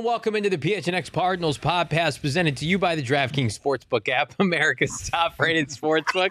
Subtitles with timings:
[0.00, 4.32] And welcome into the PHNX Cardinals podcast presented to you by the DraftKings Sportsbook app,
[4.40, 6.30] America's top-rated sportsbook.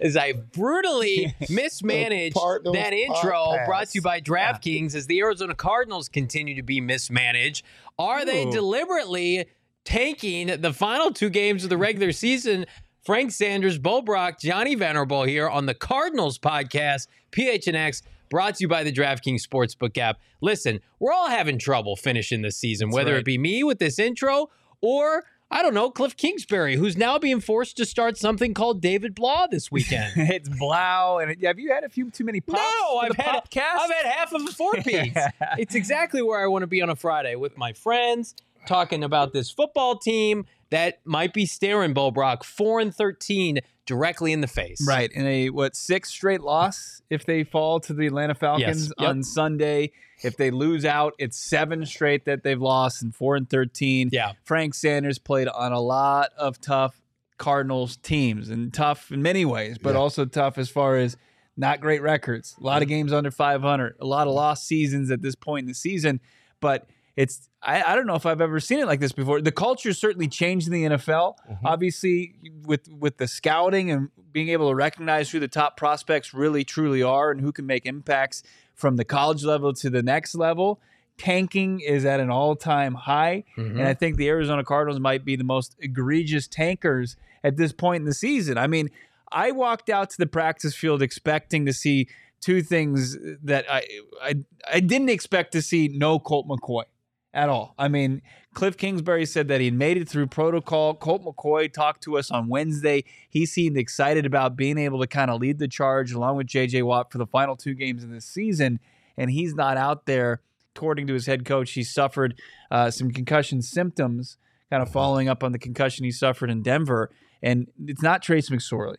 [0.00, 6.08] As I brutally mismanaged that intro, brought to you by DraftKings, as the Arizona Cardinals
[6.08, 7.62] continue to be mismanaged.
[7.98, 9.44] Are they deliberately
[9.84, 12.64] tanking the final two games of the regular season?
[13.02, 18.00] Frank Sanders, Bo Brock, Johnny Venerable here on the Cardinals podcast, PHNX,
[18.30, 20.18] brought to you by the DraftKings Sportsbook app.
[20.40, 23.18] Listen, we're all having trouble finishing this season, whether right.
[23.18, 24.48] it be me with this intro
[24.80, 29.14] or, I don't know, Kliff Kingsbury, who's now being forced to start something called David
[29.14, 30.12] Blah this weekend.
[30.16, 32.62] it's Blough, and it- have you had a few too many pops?
[32.62, 33.80] No, I've the had popcast?
[33.80, 35.12] I've had half of a four piece.
[35.58, 38.34] it's exactly where I want to be on a Friday with my friends,
[38.66, 43.58] talking about this football team that might be staring Bo Brock four and thirteen
[43.90, 44.86] directly in the face.
[44.86, 49.08] right in a what six straight loss if they fall to the Atlanta Falcons Yep.
[49.08, 49.90] on Sunday.
[50.22, 54.10] If they lose out, it's seven straight that they've lost and four and thirteen.
[54.12, 54.32] Yeah.
[54.44, 57.00] Frank Sanders played on a lot of tough
[57.36, 60.00] Cardinals teams and tough in many ways, but Yeah.
[60.00, 61.16] also tough as far as
[61.56, 62.54] not great records.
[62.60, 65.68] A lot of games under 500, a lot of lost seasons at this point in
[65.68, 66.20] the season.
[66.60, 66.86] But
[67.20, 69.42] it's, I, I don't know if I've ever seen it like this before.
[69.42, 71.34] The culture certainly changed in the NFL.
[71.50, 71.66] Mm-hmm.
[71.66, 76.64] Obviously, with with the scouting and being able to recognize who the top prospects really
[76.64, 78.42] truly are and who can make impacts
[78.74, 80.80] from the college level to the next level.
[81.18, 83.44] Tanking is at an all time high.
[83.58, 83.78] Mm-hmm.
[83.78, 88.00] And I think the Arizona Cardinals might be the most egregious tankers at this point
[88.00, 88.56] in the season.
[88.56, 88.88] I mean,
[89.30, 92.08] I walked out to the practice field expecting to see
[92.40, 93.86] two things that I
[94.22, 94.34] I,
[94.72, 96.84] I didn't expect to see no Colt McCoy
[97.32, 97.74] at all.
[97.78, 98.22] I mean,
[98.54, 100.94] Kliff Kingsbury said that he made it through protocol.
[100.94, 103.04] Colt McCoy talked to us on Wednesday.
[103.28, 106.82] He seemed excited about being able to kind of lead the charge along with JJ
[106.82, 108.80] Watt for the final two games of this season.
[109.16, 110.40] And he's not out there.
[110.74, 112.40] According to his head coach, he suffered
[112.70, 114.36] uh, some concussion symptoms,
[114.70, 117.10] kind of following up on the concussion he suffered in Denver.
[117.42, 118.96] And it's not Trace McSorley.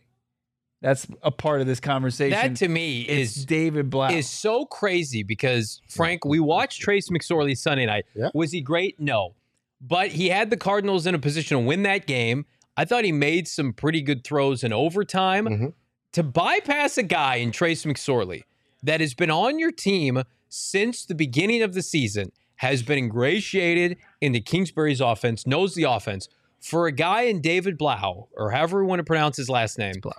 [0.82, 2.38] That's a part of this conversation.
[2.38, 4.12] That to me it's is David Black.
[4.12, 8.04] is so crazy because Frank, we watched Trace McSorley Sunday night.
[8.14, 8.28] Yeah.
[8.34, 8.98] Was he great?
[9.00, 9.34] No.
[9.80, 12.44] But he had the Cardinals in a position to win that game.
[12.76, 15.46] I thought he made some pretty good throws in overtime.
[15.46, 15.72] Mhm.
[16.12, 18.42] To bypass a guy in Trace McSorley
[18.82, 23.96] that has been on your team since the beginning of the season, has been ingratiated
[24.20, 26.28] into Kingsbury's offense, knows the offense.
[26.60, 29.94] For a guy in David Blough, or however we want to pronounce his last name,
[30.00, 30.12] Blough.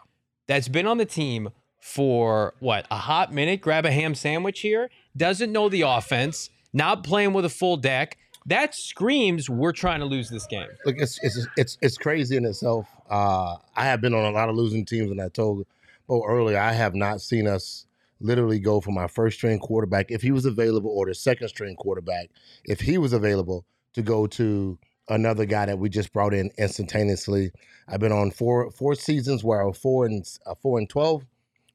[0.48, 1.50] That's been on the team
[1.80, 7.04] for what a hot minute, grab a ham sandwich here, doesn't know the offense, not
[7.04, 8.18] playing with a full deck.
[8.46, 10.68] That screams we're trying to lose this game.
[10.86, 12.88] Look, it's it's it's it's crazy in itself.
[13.10, 15.66] Uh, I have been on a lot of losing teams, and I told
[16.08, 17.86] Bo earlier I have not seen us
[18.20, 21.76] literally go from my first string quarterback, if he was available, or the second string
[21.76, 22.30] quarterback,
[22.64, 24.80] if he was available, to go to
[25.10, 27.52] another guy that we just brought in instantaneously.
[27.88, 31.26] I've been on four four seasons where I was four and uh, four and twelve.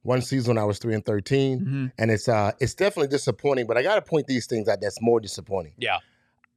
[0.02, 1.92] One season when I was three and 13 Mhm.
[1.98, 3.66] and it's uh it's definitely disappointing.
[3.66, 4.80] But I got to point these things out.
[4.80, 5.72] That's more disappointing.
[5.76, 5.98] Yeah.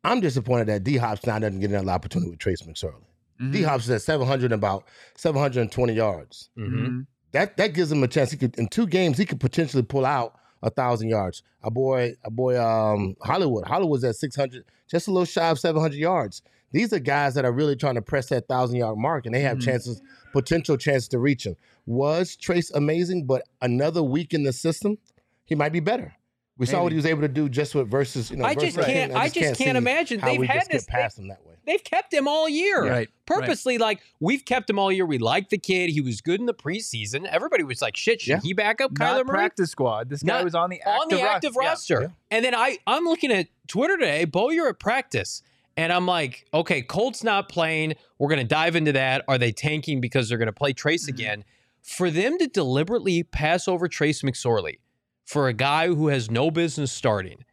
[0.03, 3.03] I'm disappointed that D Hop's now doesn't get another opportunity with Trace McSorley.
[3.41, 3.51] Mhm.
[3.51, 4.85] D Hop's at 700 about
[5.15, 6.49] 720 yards.
[6.57, 6.85] Mm-hmm.
[6.85, 7.05] Mhm.
[7.33, 8.31] That that gives him a chance.
[8.31, 11.41] He could in two games he could potentially pull out a thousand yards.
[11.63, 13.65] A boy, a boy, um, Hollywood.
[13.67, 16.41] Hollywood's at 600, just a little shy of 700 yards.
[16.71, 19.41] These are guys that are really trying to press that thousand yard mark, and they
[19.41, 19.63] have Mhm.
[19.65, 20.01] chances,
[20.33, 21.55] potential chance to reach him.
[21.85, 23.25] Was Trace amazing?
[23.25, 24.97] But another week in the system,
[25.45, 26.13] he might be better.
[26.57, 28.29] We saw what he was able to do just with versus.
[28.29, 29.17] You know, I just versus can't- King.
[29.19, 30.19] I just can't see imagine.
[30.19, 31.55] how They've we had just this- get past him that way.
[31.65, 32.83] They've kept him all year.
[32.87, 35.05] Right, Purposely, like we've kept him all year.
[35.05, 35.89] We like the kid.
[35.91, 37.25] He was good in the preseason.
[37.27, 38.39] Everybody was like, shit, should Yeah.
[38.43, 39.35] he back up Not Kyler Murray?
[39.37, 40.09] practice squad.
[40.09, 41.67] This guy Not- was on the active on the ro- active Yeah.
[41.67, 42.01] roster.
[42.01, 42.07] Yeah.
[42.37, 45.41] And then I I'm looking at Twitter today, Bo, you're at practice.
[45.77, 47.93] And I'm like, okay, Colt's not playing.
[48.19, 49.23] We're gonna dive into that.
[49.27, 51.15] Are they tanking because they're gonna play Trace Mm-hmm.
[51.15, 51.43] again?
[51.81, 54.79] For them to deliberately pass over Trace McSorley
[55.25, 57.43] for a guy who has no business starting,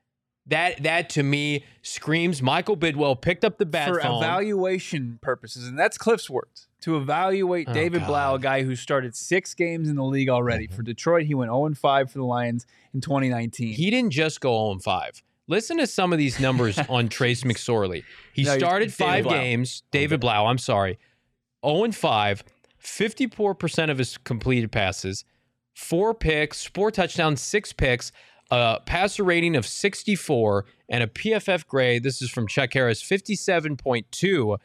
[0.47, 4.23] that that to me screams Michael Bidwill picked up the bat for phone.
[4.23, 6.67] evaluation purposes, and that's Kliff's words.
[6.83, 10.67] To evaluate Oh, David Blough, a guy who started six games in the league already
[10.67, 10.77] Mm-hmm.
[10.77, 13.75] for Detroit, he went 0 5 for the Lions in 2019.
[13.75, 15.23] He didn't just go 0 5.
[15.49, 18.05] Listen to some of these numbers on Trace McSorley.
[18.33, 19.33] He No, started five Blough.
[19.33, 19.83] games.
[19.85, 20.99] Oh, David Blough, I'm sorry.
[21.67, 22.45] 0 5,
[22.81, 25.25] 54% of his completed passes,
[25.75, 28.13] four picks, four touchdowns, six picks,
[28.51, 32.03] a passer rating of 64, and a PFF grade.
[32.03, 34.59] This is from Chuck Harris, 57.2.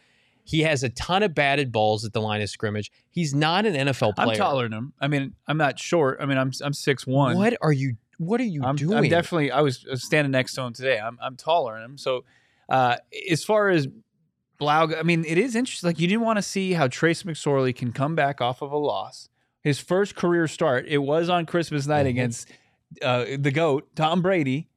[0.46, 2.92] He has a ton of batted balls at the line of scrimmage.
[3.10, 4.28] He's not an NFL player.
[4.30, 4.94] I'm taller than him.
[5.00, 6.18] I mean, I'm not short.
[6.22, 7.38] I mean, I'm I'm six one.
[7.38, 7.96] What are you?
[8.18, 8.98] What are you I'm, doing?
[8.98, 9.52] I'm definitely.
[9.52, 11.00] I was standing next to him today.
[11.00, 11.98] I'm I'm taller than him.
[11.98, 12.24] So,
[12.70, 12.98] uh,
[13.30, 13.88] as far as
[14.60, 15.88] Blough, I mean, it is interesting.
[15.88, 18.78] Like you didn't want to see how Trace McSorley can come back off of a
[18.78, 19.30] loss.
[19.62, 20.86] His first career start.
[20.88, 22.08] It was on Christmas night Mm-hmm.
[22.10, 22.50] against
[23.02, 24.70] uh, the goat Tom Brady,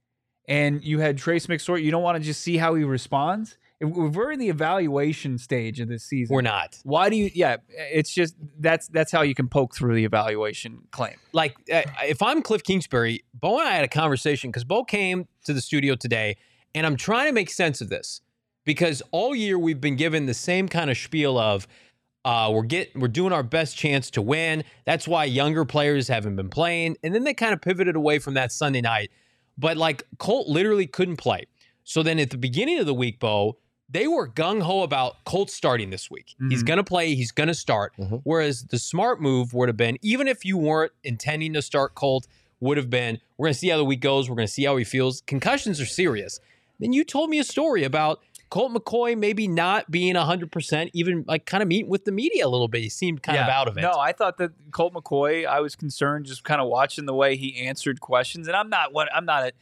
[0.48, 1.82] and you had Trace McSorley.
[1.82, 3.58] You don't want to just see how he responds.
[3.78, 6.34] If We're in the evaluation stage of this season.
[6.34, 6.78] We're not.
[6.84, 7.30] Why do you?
[7.34, 11.16] Yeah, it's just that's that's how you can poke through the evaluation claim.
[11.32, 15.28] like uh, if I'm Kliff Kingsbury, Bo and I had a conversation because Bo came
[15.44, 16.36] to the studio today,
[16.74, 18.22] and I'm trying to make sense of this
[18.64, 21.68] because all year we've been given the same kind of spiel of
[22.24, 24.64] uh, we're get we're doing our best chance to win.
[24.86, 28.34] That's why younger players haven't been playing, and then they kind of pivoted away from
[28.34, 29.10] that Sunday night.
[29.58, 31.44] But like Colt literally couldn't play.
[31.84, 35.48] So then at the beginning of the week, Bo, they were gung ho about Colt
[35.50, 36.34] starting this week.
[36.48, 36.66] He's Mhm.
[36.66, 37.92] going to play, he's going to start.
[37.98, 38.20] Mhm.
[38.24, 42.26] Whereas the smart move would have been, even if you weren't intending to start Colt,
[42.58, 44.28] would have been, we're going to see how the week goes.
[44.28, 45.20] We're going to see how he feels.
[45.26, 46.40] Concussions are serious.
[46.80, 51.46] Then you told me a story about Colt McCoy maybe not being 100%, even like
[51.46, 52.80] kind of meeting with the media a little bit.
[52.82, 53.82] He seemed kind of out of it.
[53.82, 55.46] No, I thought that Colt McCoy.
[55.46, 58.92] I was concerned just kind of watching the way he answered questions, and I'm not
[58.92, 59.52] what I'm not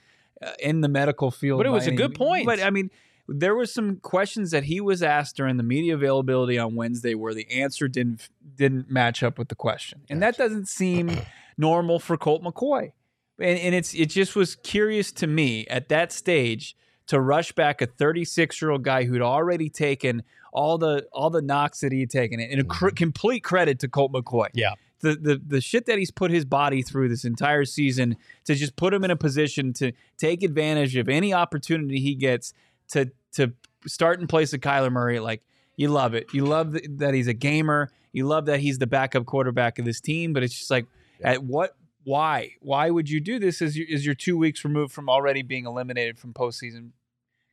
[0.43, 1.59] uh, in the medical field.
[1.61, 2.45] But it was a good point.
[2.47, 2.91] But I mean,
[3.29, 7.35] there was some questions that he was asked during the media availability on Wednesday where
[7.35, 11.11] the answer didn't didn't match up with the question, and that doesn't seem
[11.57, 12.93] normal for Colt McCoy.
[13.39, 16.77] And, and it's it just was curious to me at that stage
[17.07, 20.23] to rush back a 36 year old guy who'd already taken
[20.53, 22.95] all the all the knocks that he had taken, and a cr- mm-hmm.
[22.95, 24.49] complete credit to Colt McCoy.
[24.53, 24.75] Yeah.
[25.01, 28.77] the, the the shit that he's put his body through this entire season to just
[28.77, 32.53] put him in a position to take advantage of any opportunity he gets
[32.93, 33.53] to to
[33.87, 35.21] start in place of Kyler Murray.
[35.21, 35.43] Like
[35.77, 36.33] you love it.
[36.33, 37.91] You love that he's a gamer.
[38.13, 40.33] You love that he's the backup quarterback of this team.
[40.33, 40.87] But it's just like
[41.23, 43.61] at what why why would you do this?
[43.63, 46.91] As you is you're two weeks removed from already being eliminated from postseason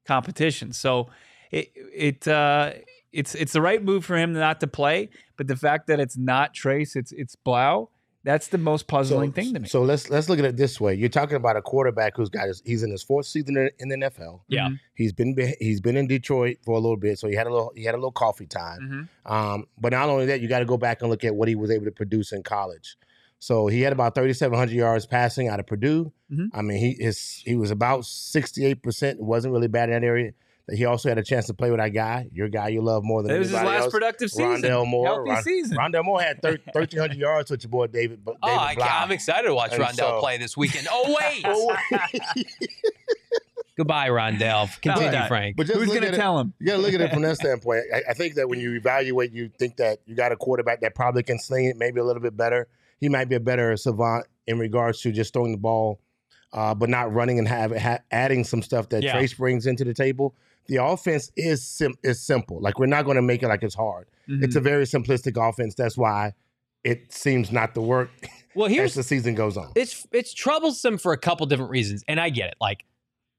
[0.05, 0.73] competition.
[0.73, 1.09] So
[1.51, 2.73] it it uh,
[3.11, 6.17] it's it's the right move for him not to play, but the fact that it's
[6.17, 7.89] not Trace, it's it's Blough,
[8.23, 9.67] that's the most puzzling thing to me.
[9.67, 10.93] So let's let's look at it this way.
[10.93, 13.89] You're talking about a quarterback who's got his, he's in his fourth season in, in
[13.89, 14.41] the NFL.
[14.47, 14.69] Yeah.
[14.69, 14.79] Mhm.
[14.95, 17.71] He's been he's been in Detroit for a little bit, so he had a little
[17.75, 19.09] he had a little coffee time.
[19.25, 19.31] Mhm.
[19.31, 21.55] Um, but not only that, you got to go back and look at what he
[21.55, 22.95] was able to produce in college.
[23.39, 26.11] So he had about 3,700 yards passing out of Purdue.
[26.31, 26.49] Mhm.
[26.53, 29.19] I mean, he his he was about 68 percent.
[29.19, 30.31] It wasn't really bad in that area.
[30.71, 33.23] He also had a chance to play with that guy, your guy you love more
[33.23, 33.91] than It was his last else.
[33.91, 34.61] productive season.
[34.61, 35.05] Rondale Moore.
[35.07, 35.77] Healthy Ron- season.
[35.77, 38.23] Rondale Moore had thir- 1,300 yards with your boy David.
[38.23, 38.85] David Oh, I, Blough.
[38.87, 40.87] am excited to watch And Rondale so- play this weekend.
[40.91, 41.41] Oh, wait.
[41.45, 41.75] Oh,
[43.77, 44.69] Goodbye, Rondale.
[44.81, 45.55] Continue, No, Frank.
[45.55, 46.53] but Who's going to tell him?
[46.59, 47.85] You got to look at it from that standpoint.
[47.93, 50.93] I, I think that when you evaluate, you think that you got a quarterback that
[50.93, 52.67] probably can sling it maybe a little bit better.
[52.99, 55.99] He might be a better savant in regards to just throwing the ball,
[56.53, 59.13] uh, but not running and have, ha- adding some stuff that Yeah.
[59.13, 60.35] Trace brings into the table.
[60.71, 62.61] The offense is sim- is simple.
[62.61, 64.07] Like we're not going to make it like it's hard.
[64.27, 64.63] It's a Mhm.
[64.63, 65.75] very simplistic offense.
[65.75, 66.31] That's why
[66.85, 68.09] it seems not to work
[68.55, 69.73] Well, as the season goes on.
[69.75, 72.55] it's it's troublesome for a couple different reasons, and I get it.
[72.61, 72.85] Like,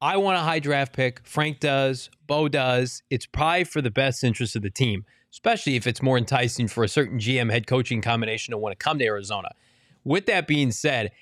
[0.02, 1.20] I want a high draft pick.
[1.26, 2.10] Frank does.
[2.26, 3.02] Bo does.
[3.08, 6.84] It's probably for the best interest of the team, especially if it's more enticing for
[6.84, 9.48] a certain GM head coaching combination to want to come to Arizona.
[10.04, 11.12] With that being said,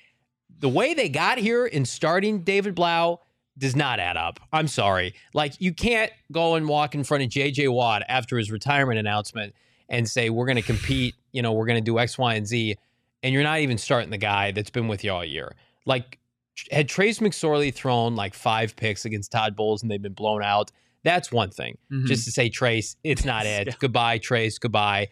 [0.59, 3.21] the way they got here in starting David Blough
[3.57, 4.39] does not add up.
[4.53, 5.13] I'm sorry.
[5.33, 9.53] Like, you can't go and walk in front of JJ Watt after his retirement announcement
[9.89, 12.47] and say, we're going to compete, you know, we're going to do X, Y, and
[12.47, 12.75] Z,
[13.23, 15.53] and you're not even starting the guy that's been with you all year.
[15.85, 16.17] Like,
[16.71, 20.71] Had Trace McSorley thrown like five picks against Todd Bowles and they've been blown out,
[21.03, 21.77] that's one thing.
[21.91, 22.05] Mhm.
[22.05, 23.67] Just to say, Trace, it's not it.
[23.67, 23.73] Yeah.
[23.79, 24.57] Goodbye, Trace.
[24.59, 25.09] Goodbye.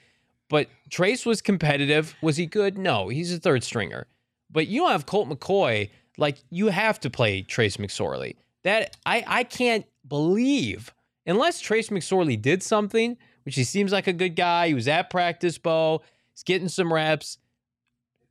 [0.50, 2.16] But Trace was competitive.
[2.22, 2.78] Was he good?
[2.78, 4.08] No, he's a third stringer.
[4.50, 5.90] But you don't have Colt McCoy.
[6.18, 8.36] Like you have to play Trace McSorley.
[8.64, 10.94] That I I can't believe
[11.26, 14.68] unless Trace McSorley did something, which he seems like a good guy.
[14.68, 16.02] He was at practice, Bo.
[16.34, 17.38] He's getting some reps.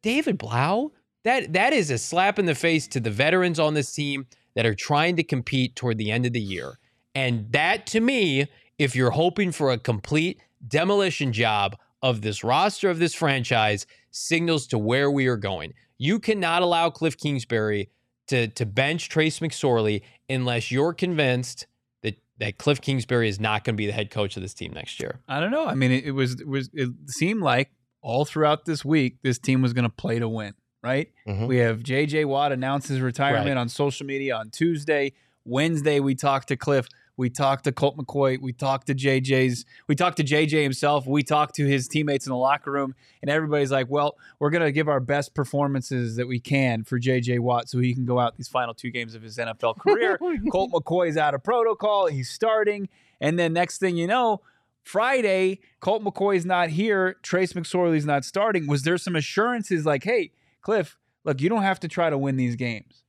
[0.03, 0.93] David Blough,
[1.25, 4.67] that that is a slap in the face to the veterans on this team that
[4.67, 6.79] are trying to compete toward the end of the year.
[7.15, 8.47] And that to me,
[8.79, 14.67] if you're hoping for a complete demolition job of this roster of this franchise, signals
[14.69, 15.75] to where we are going.
[15.99, 17.91] You cannot allow Kliff Kingsbury
[18.29, 21.67] to to bench Trace McSorley unless you're convinced
[22.03, 24.73] that that Kliff Kingsbury is not going to be the head coach of this team
[24.73, 25.21] next year.
[25.29, 25.67] I don't know.
[25.67, 29.39] I mean, it, it was it was it seemed like all throughout this week this
[29.39, 31.09] team was going to play to win, right?
[31.27, 31.49] Mhm.
[31.49, 33.57] We have JJ Watt announce his retirement Right.
[33.57, 35.13] on social media on Tuesday.
[35.45, 36.87] Wednesday we talked to Kliff,
[37.19, 41.25] we talked to Colt McCoy, we talked to JJ's, we talked to JJ himself, we
[41.25, 44.73] talked to his teammates in the locker room, and everybody's like, "Well, we're going to
[44.73, 48.37] give our best performances that we can for JJ Watt so he can go out
[48.37, 50.19] these final two games of his NFL career."
[50.53, 52.07] Colt McCoy's out of protocol.
[52.07, 52.89] He's starting.
[53.21, 54.41] And then next thing you know,
[54.85, 57.17] Friday, Colt McCoy's not here.
[57.23, 58.69] Trace McSorley's not starting.
[58.69, 60.31] Was there some assurances like, hey,
[60.65, 60.95] Kliff,
[61.25, 63.03] look, you don't have to try to win these games?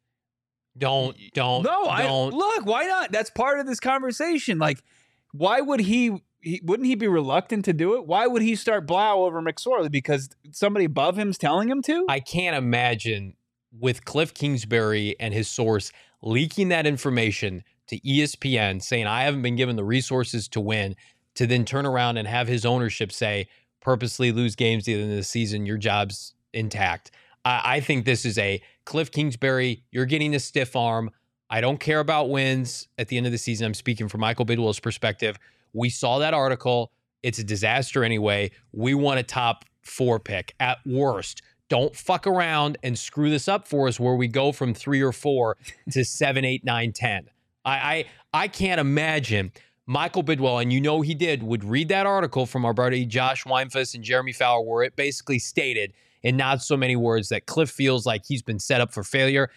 [0.78, 3.12] Don't don't No, I don't look, why not?
[3.12, 4.60] That's part of this conversation.
[4.60, 4.84] Like,
[5.32, 8.06] why would he, he wouldn't he be reluctant to do it?
[8.06, 9.92] Why would he start Blough over McSorley?
[9.92, 12.06] Because somebody above him's telling him to?
[12.08, 13.36] I can't imagine
[13.78, 19.56] with Kliff Kingsbury and his source leaking that information to ESPN saying I haven't been
[19.56, 20.96] given the resources to win
[21.36, 23.48] to then turn around and have his ownership say
[23.82, 27.12] purposely lose games at the end of the season, your job's intact.
[27.46, 31.12] I, I think this is a Kliff Kingsbury, you're getting a stiff arm.
[31.50, 33.66] I don't care about wins at the end of the season.
[33.66, 35.38] I'm speaking from Michael Bidwill's perspective.
[35.74, 36.92] We saw that article.
[37.24, 38.52] It's a disaster anyway.
[38.72, 41.42] We want a top four pick at worst.
[41.70, 45.12] Don't fuck around and screw this up for us where we go from three or
[45.12, 45.58] four
[45.92, 47.30] to seven, eight, nine, ten.
[47.66, 49.52] I I, I can't imagine
[49.86, 53.44] Michael Bidwill, and you know he did, would read that article from our buddy Josh
[53.44, 57.70] Weinfuss and Jeremy Fowler, where it basically stated in not so many words that Kliff
[57.70, 59.50] feels like he's been set up for failure.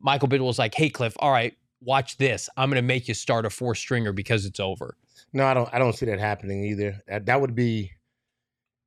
[0.00, 2.48] Michael Bidwill's like, hey, Kliff, all right, watch this.
[2.56, 4.96] I'm going to make you start a four stringer because it's over.
[5.32, 5.68] No, I don't.
[5.72, 7.02] I don't see that happening either.
[7.08, 7.92] That, that would be,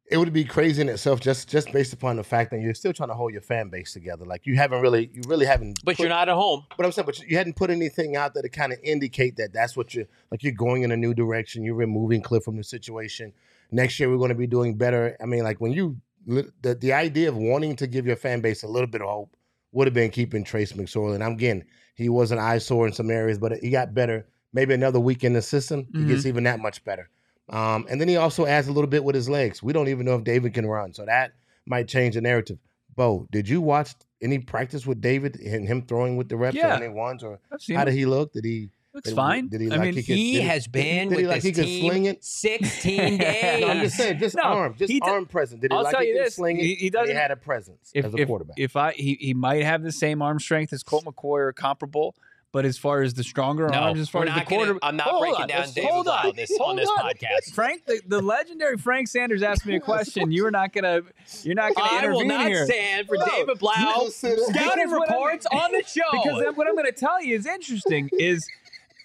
[0.09, 2.93] it would be crazy in itself, just just based upon the fact that you're still
[2.93, 4.25] trying to hold your fan base together.
[4.25, 5.79] Like you haven't really, you really haven't.
[5.83, 6.65] But put- you're not at home.
[6.77, 9.53] But I'm saying, but you hadn't put anything out there to kind of indicate that
[9.53, 10.41] that's what you're like.
[10.41, 11.63] You're going in a new direction.
[11.63, 13.33] You're removing Kliff from the situation.
[13.71, 15.15] Next year, we're going to be doing better.
[15.21, 18.41] I mean, like when you lit- the the idea of wanting to give your fan
[18.41, 19.35] base a little bit of hope
[19.71, 21.15] would have been keeping Trace McSorley.
[21.15, 21.63] And I'm again,
[21.95, 24.27] he was an eyesore in some areas, but he got better.
[24.51, 27.07] Maybe another week in the system, he gets even that much better.
[27.49, 29.61] Um, and then he also adds a little bit with his legs.
[29.61, 31.33] We don't even know if David can run, so that
[31.67, 32.57] might change the narrative.
[32.95, 36.71] Bo, did you watch any practice with David and him throwing with the reps Yeah.
[36.79, 37.39] or any ones, or
[37.75, 38.33] how did he look?
[38.33, 38.71] Did he?
[38.99, 39.47] Looks did- fine.
[39.47, 41.41] did he I like mean, he could- He has did- been did he with like
[41.41, 42.23] this he could team sling it?
[42.23, 43.61] 16 days.
[43.61, 45.61] No, I'm just saying, just No, arm, just he d- arm presence.
[45.61, 46.63] Did he I'll like tell he you this, sling it?
[46.63, 48.55] he- he doesn't- had a presence if, as a if, quarterback.
[48.59, 52.15] if I he, he might have the same arm strength as Colt McCoy or comparable,
[52.51, 54.79] but as far as the stronger No, arms, as far as the not gonna- quarter,
[54.81, 56.97] I'm not Hold breaking on, down let's- David hold Blough on, this- on this on.
[56.97, 57.53] podcast.
[57.53, 60.31] Frank, the, the legendary Frank Sanders asked me a question.
[60.31, 61.01] You are not gonna,
[61.43, 62.65] you're not gonna I intervene will not here.
[62.65, 64.45] stand for No, David Blough you just said it.
[64.45, 66.01] scouting Because I'm- reports on the show.
[66.11, 68.09] Because then what I'm going to tell you is interesting.
[68.13, 68.47] Is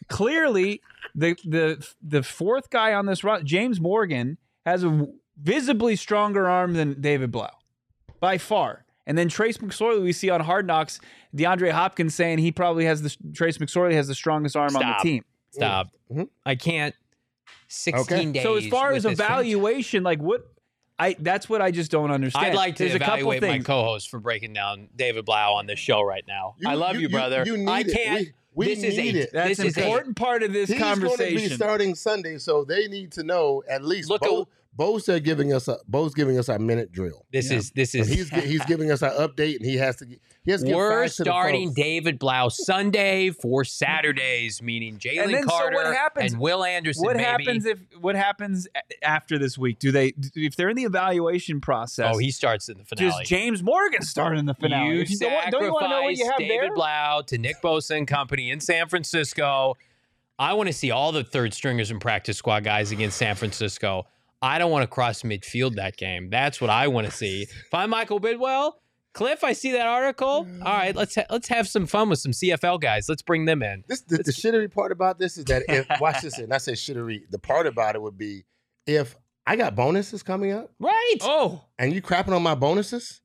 [0.08, 0.80] clearly
[1.14, 5.06] the the the fourth guy on this run, James Morgan, has a
[5.40, 7.48] visibly stronger arm than David Blough,
[8.20, 8.84] by far.
[9.06, 10.98] And then Trace McSorley, we see on Hard Knocks,
[11.36, 15.02] DeAndre Hopkins saying he probably has the Trace McSorley has the strongest arm on the
[15.02, 15.24] team.
[15.50, 15.88] Stop.
[16.10, 16.28] Mhm.
[16.46, 16.94] I can't.
[17.68, 18.32] 16 Okay.
[18.32, 18.42] days.
[18.42, 19.24] So as far as this franchise.
[19.26, 20.46] evaluation, like what
[20.98, 22.46] I that's what I just don't understand.
[22.46, 23.66] I'd like to There's a couple evaluate my things.
[23.66, 26.54] co-host for breaking down David Blough on this show right now.
[26.64, 27.42] I love you, brother.
[27.44, 28.20] You, need I can't.
[28.20, 29.30] We, we this is need a, it.
[29.32, 32.38] That's this is an a, important part of this He's going to be starting Sunday,
[32.38, 34.08] so they need to know at least.
[34.08, 37.24] Look Bo, at- Bo's there giving us a Bo's giving us our minute drill.
[37.32, 37.58] This Yeah.
[37.58, 40.06] is this And is he's he's giving us our update, and he has to.
[40.44, 41.72] He has to get We're fast to the starting.
[41.74, 47.04] David Blough Sunday for Saturdays, meaning Jalen then, so Carter what happens- and Will Anderson.
[47.04, 47.24] what baby.
[47.24, 48.66] happens if what happens
[49.02, 49.78] after this week?
[49.78, 52.10] Do they if they're in the evaluation process?
[52.14, 53.10] Oh, he starts in the finale.
[53.20, 54.96] does James Morgan start in the finale?
[54.96, 56.74] You If you don't, don't you want to know what you have sacrifice David there?
[56.74, 59.76] Blough to Nick Bosa and company in San Francisco.
[60.38, 64.06] I want to see all the third stringers and practice squad guys against San Francisco.
[64.42, 66.30] I don't want to cross midfield that game.
[66.30, 67.46] That's what I want to see.
[67.66, 68.72] If I'm Michael Bidwill,
[69.14, 70.44] Kliff, I see that article.
[70.44, 70.64] Mm.
[70.64, 73.08] All right, let's ha- let's have some fun with some CFL guys.
[73.08, 73.84] Let's bring them in.
[73.88, 76.72] This the, the shittery part about this is that if watch this, and I say
[76.72, 77.22] shittery.
[77.30, 78.44] The part about it would be
[78.86, 81.16] if I got bonuses coming up Right.
[81.22, 83.20] Oh, and you crapping on my bonuses.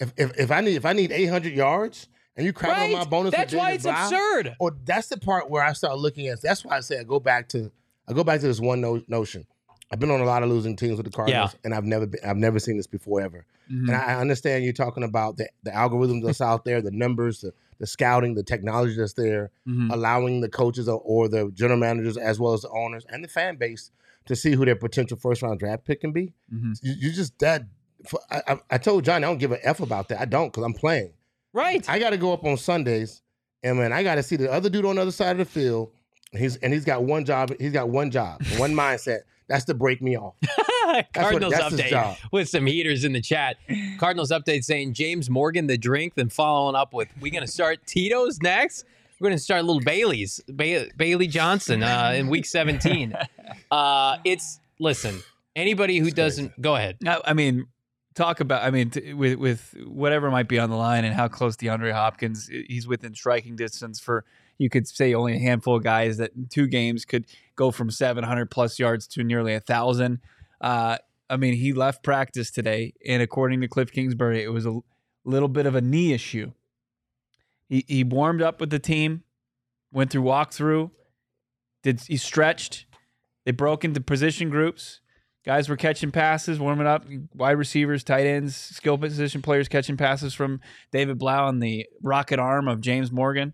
[0.00, 2.94] If if, if I need if I need eight hundred yards and you crapping right.
[2.94, 4.56] on my bonus, with That's why it's Blough, absurd.
[4.58, 6.40] Or that's the part where I start looking at.
[6.40, 7.70] That's why I say I go back to
[8.08, 9.46] I go back to this one no, notion.
[9.94, 12.20] I've been on a lot of losing teams with the Cardinals, and I've never been,
[12.26, 13.46] I've never seen this before ever.
[13.70, 13.86] Mhm.
[13.86, 17.52] And I understand you're talking about the, the algorithms that's out there, the numbers, the,
[17.78, 19.92] the scouting, the technology that's there, Mhm.
[19.92, 23.28] allowing the coaches or, or the general managers as well as the owners and the
[23.28, 23.92] fan base
[24.26, 26.32] to see who their potential first round draft pick can be.
[26.52, 26.76] Mhm.
[26.82, 27.62] You, just that.
[28.08, 30.20] for- I, I, I told John I don't give an f about that.
[30.20, 31.12] I don't because I'm playing.
[31.52, 31.88] Right.
[31.88, 33.22] I got to go up on Sundays,
[33.62, 35.44] and man, I got to see the other dude on the other side of the
[35.44, 35.92] field.
[36.32, 37.52] He's and he's got one job.
[37.60, 39.20] He's got one job, one mindset.
[39.48, 40.34] That's to break me off.
[41.14, 43.56] Cardinals that's his update with some heaters in the chat.
[43.98, 48.40] Cardinals update saying James Morgan the drink, then following up with we're gonna start Tito's
[48.40, 48.84] next.
[49.20, 53.14] We're gonna start little Bailey's ba- Bailey Johnson uh, in week 17.
[53.70, 55.20] Uh, it's listen.
[55.56, 56.96] Anybody who doesn't go ahead.
[57.00, 57.66] No, I mean,
[58.14, 58.62] talk about.
[58.62, 61.92] I mean, t- with with whatever might be on the line and how close DeAndre
[61.92, 64.24] Hopkins, he's within striking distance for.
[64.58, 68.50] You could say only a handful of guys that two games could go from 700
[68.50, 70.20] plus yards to nearly a thousand.
[70.60, 74.80] Uh, I mean, he left practice today, and according to Kliff Kingsbury, it was a
[75.24, 76.52] little bit of a knee issue.
[77.68, 79.22] He he warmed up with the team,
[79.92, 80.90] went through walkthrough,
[81.82, 82.86] did he stretched.
[83.44, 85.00] They broke into position groups.
[85.44, 87.04] Guys were catching passes, warming up.
[87.34, 92.38] Wide receivers, tight ends, skill position players catching passes from David Blough and the rocket
[92.38, 93.52] arm of James Morgan.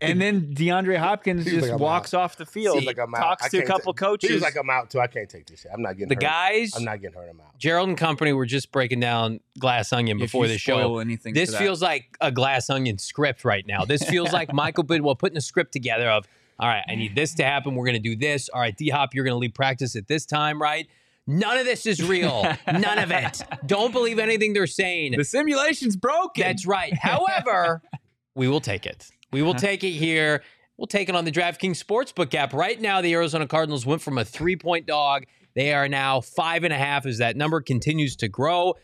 [0.00, 2.98] And then DeAndre Hopkins He was just like, I'm walks off the field, He like,
[2.98, 3.18] I'm out.
[3.18, 4.28] talks I to a can't couple ta- coaches.
[4.28, 5.00] He was like, I'm out too.
[5.00, 5.70] I can't take this shit.
[5.72, 6.20] I'm not getting The hurt.
[6.20, 7.28] guys, I'm not getting hurt.
[7.30, 7.56] I'm out.
[7.58, 10.98] Gerald and company were just breaking down Glass Onion If before you the spoil show.
[10.98, 11.58] anything This that.
[11.58, 13.84] feels like a Glass Onion script right now.
[13.84, 16.26] This feels like Michael Bidwill putting a script together of,
[16.60, 17.74] all right, I need this to happen.
[17.74, 18.48] We're going to do this.
[18.50, 20.86] All right, D Hop, you're going to leave practice at this time, right?
[21.26, 22.42] None of this is real.
[22.72, 23.42] None of it.
[23.66, 25.12] Don't believe anything they're saying.
[25.16, 26.42] the simulation's broken.
[26.42, 26.94] That's right.
[26.96, 27.82] However,
[28.34, 29.08] we will take it.
[29.32, 29.60] We will uh-huh.
[29.60, 30.42] take it here.
[30.76, 32.52] We'll take it on the DraftKings Sportsbook app.
[32.52, 35.24] Right now, the Arizona Cardinals went from a three point dog.
[35.54, 38.74] They are now five and a half as that number continues to grow.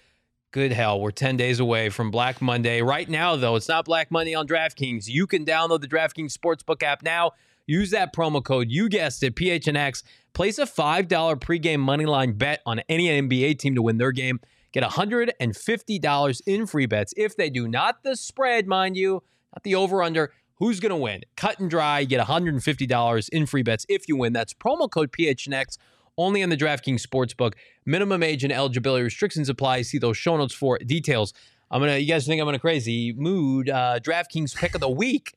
[0.53, 2.83] Good hell, we're 10 days away from Black Monday.
[2.83, 5.07] Right now, though, it's not Black Monday on DraftKings.
[5.07, 7.33] You can download the DraftKings Sportsbook app now.
[7.67, 8.71] Use that promo code.
[8.71, 10.03] You guessed it, PHNX.
[10.35, 14.41] Place a $5 pregame moneyline bet on any NBA team to win their game.
[14.73, 17.69] Get $150 in free bets if they do.
[17.69, 20.33] Not the spread, mind you, not the over under.
[20.57, 21.23] Who's going to win?
[21.37, 22.05] Cut and dry.
[22.05, 24.33] Get $150 in free bets if you win.
[24.33, 25.77] That's promo code PHNX
[26.17, 27.55] only on the DraftKings Sportsbook.
[27.85, 29.83] Minimum age and eligibility restrictions apply.
[29.83, 31.33] See those show notes for details.
[31.71, 31.97] I'm gonna.
[31.97, 33.71] You guys think I'm in a crazy mood?
[33.71, 35.35] Uh, DraftKings pick of the week: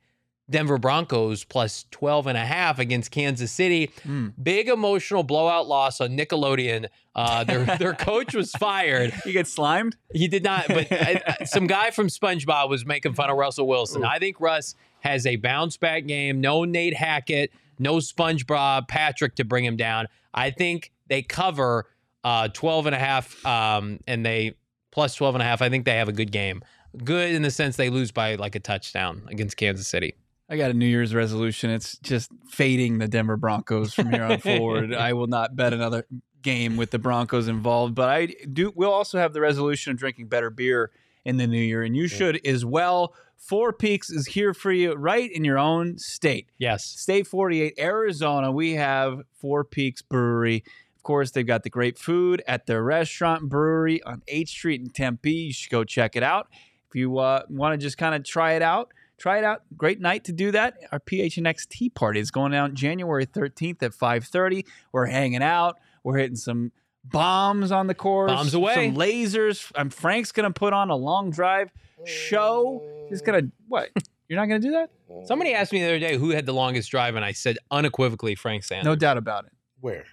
[0.49, 3.91] Denver Broncos plus 12 and a half against Kansas City.
[4.07, 4.33] Mm.
[4.41, 6.87] Big emotional blowout loss on Nickelodeon.
[7.15, 9.13] Uh, their their coach was fired.
[9.25, 9.95] you get slimed.
[10.13, 13.67] He did not, but I, I- some guy from SpongeBob was making fun of Russell
[13.67, 14.03] Wilson.
[14.03, 16.41] I think Russ has a bounce back game.
[16.41, 20.07] No Nate Hackett, no SpongeBob Patrick to bring him down.
[20.33, 21.85] I think they cover
[22.23, 24.55] uh, 12 and a half um, and they
[24.91, 25.61] plus 12 and a half.
[25.61, 26.61] I think they have a good game.
[27.03, 30.13] Good in the sense they lose by like a touchdown against Kansas City.
[30.49, 31.71] I got a New Year's resolution.
[31.71, 34.93] It's just fading the Denver Broncos from here on forward.
[34.95, 36.05] I will not bet another
[36.43, 38.71] game with the Broncos involved, but I do.
[38.75, 40.91] We'll also have the resolution of drinking better beer
[41.25, 43.15] in the new year, and you should as well.
[43.37, 46.47] Four Peaks is here for you right in your own state.
[46.57, 46.85] Yes.
[46.85, 50.63] State 48, Arizona, we have Four Peaks Brewery.
[50.95, 54.89] Of course, they've got the great food at their restaurant brewery on 8th Street in
[54.89, 55.31] Tempe.
[55.31, 56.47] You should go check it out.
[56.87, 59.61] If you uh, want to just kind of try it out, try it out.
[59.77, 60.77] Great night to do that.
[60.91, 64.65] Our PHNX Tee Party is going down January 13th at 5.30.
[64.91, 65.77] We're hanging out.
[66.03, 66.71] We're hitting some
[67.03, 68.31] bombs on the course.
[68.31, 68.73] Bombs away.
[68.87, 69.71] Some lasers.
[69.75, 71.71] Um, Frank's going to put on a long drive
[72.05, 72.81] show.
[73.09, 73.89] He's going to, what?
[74.27, 74.89] You're not going to do that?
[75.27, 78.33] Somebody asked me the other day who had the longest drive, and I said unequivocally
[78.33, 78.85] Frank Sanders.
[78.85, 79.51] No doubt about it.
[79.81, 80.05] Where?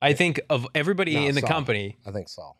[0.00, 1.50] I think of everybody No, in the Saul.
[1.50, 1.98] company.
[2.06, 2.58] I think Saul.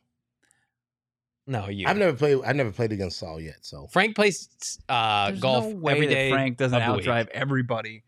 [1.47, 1.87] No, you.
[1.89, 2.39] I've never played.
[2.45, 3.57] I've never played against Saul yet.
[3.63, 4.49] So Frank plays
[4.89, 6.31] uh, There's golf no way every that day.
[6.31, 7.07] Frank doesn't of the week.
[7.07, 8.05] outdrive everybody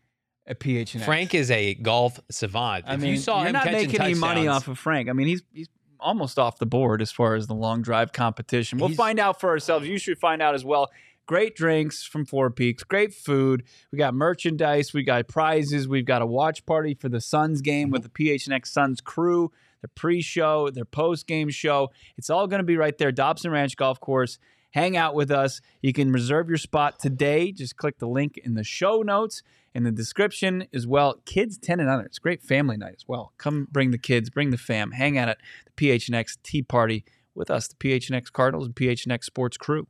[0.47, 1.03] at PHNX.
[1.03, 2.85] Frank is a golf savant.
[2.87, 4.79] I if mean, you saw are him not catching making any money touchdowns- off of
[4.79, 5.09] Frank.
[5.09, 5.67] I mean, he's he's
[5.99, 8.77] almost off the board as far as the long drive competition.
[8.77, 9.87] We'll He's- find out for ourselves.
[9.87, 10.89] You should find out as well.
[11.27, 13.63] Great drinks from Four Peaks, great food.
[13.91, 17.89] We got merchandise, we got prizes, we've got a watch party for the Suns game
[17.89, 19.51] with the PHNX Suns crew,
[19.85, 21.91] their pre-show, their post-game show.
[22.17, 24.39] It's all going to be right there, Dobson Ranch Golf Course.
[24.71, 25.61] hang out with us.
[25.81, 27.51] You can reserve your spot today.
[27.51, 29.43] Just click the link in the show notes
[29.73, 31.21] in the description as well.
[31.25, 32.05] Kids 10 and under.
[32.05, 33.33] It's great family night as well.
[33.37, 37.51] Come bring the kids, bring the fam, hang out at the PHNX Tee Party with
[37.51, 39.87] us, the PHNX Cardinals and PHNX Sports crew.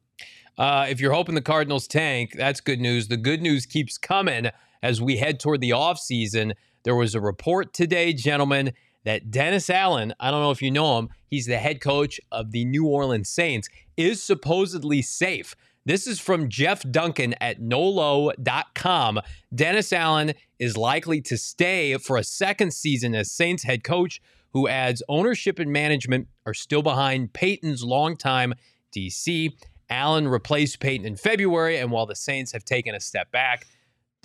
[0.58, 3.08] Uh, if you're hoping the Cardinals tank, that's good news.
[3.08, 4.50] The good news keeps coming
[4.84, 6.54] as we head toward the offseason.
[6.84, 8.74] There was a report today, gentlemen,
[9.06, 12.52] that Dennis Allen, I don't know if you know him, he's the head coach of
[12.52, 15.56] the New Orleans Saints, is supposedly safe.
[15.86, 19.22] This is from Jeff Duncan at nola.com.
[19.54, 24.20] Dennis Allen is likely to stay for a second season as Saints head coach,
[24.54, 28.56] who adds ownership and management are still behind Payton's longtime
[28.96, 29.54] DC.
[29.90, 33.68] Allen replaced Payton in February, and while the Saints have taken a step back,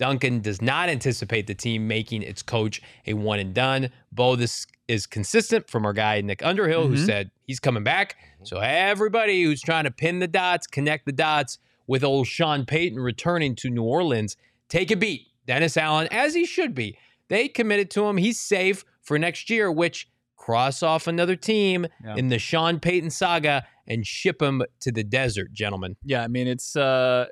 [0.01, 3.91] Duncan does not anticipate the team making its coach a one and done.
[4.11, 6.95] Bo, this is consistent from our guy Nick Underhill, mm-hmm.
[6.95, 8.15] who said he's coming back.
[8.41, 12.99] So everybody who's trying to pin the dots, connect the dots with old Sean Payton
[12.99, 14.37] returning to New Orleans,
[14.69, 15.27] take a beat.
[15.45, 16.97] Dennis Allen, as he should be.
[17.27, 18.17] They committed to him.
[18.17, 22.15] He's safe for next year, which cross off another team yeah.
[22.15, 25.95] in the Sean Payton saga and ship him to the desert, gentlemen.
[26.03, 27.27] Yeah, I mean it's uh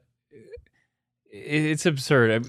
[1.31, 2.47] it's absurd.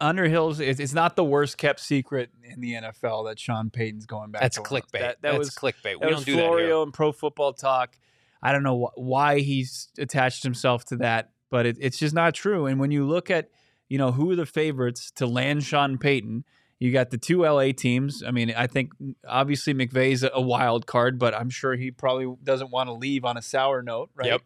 [0.00, 4.42] Underhill's it's not the worst kept secret in the NFL that Sean Payton's going back.
[4.42, 4.92] That's clickbait.
[4.92, 6.00] That, that That's was clickbait.
[6.00, 6.82] We don't do Florio that here.
[6.82, 7.96] and Pro Football Talk.
[8.42, 12.34] I don't know wh- why he's attached himself to that, but it, it's just not
[12.34, 12.66] true.
[12.66, 13.50] And when you look at
[13.88, 16.44] you know who are the favorites to land Sean Payton,
[16.78, 18.22] you got the two LA teams.
[18.26, 22.34] I mean, I think mm, obviously McVay's a wild card, but I'm sure he probably
[22.42, 24.28] doesn't want to leave on a sour note, right?
[24.28, 24.42] Yep.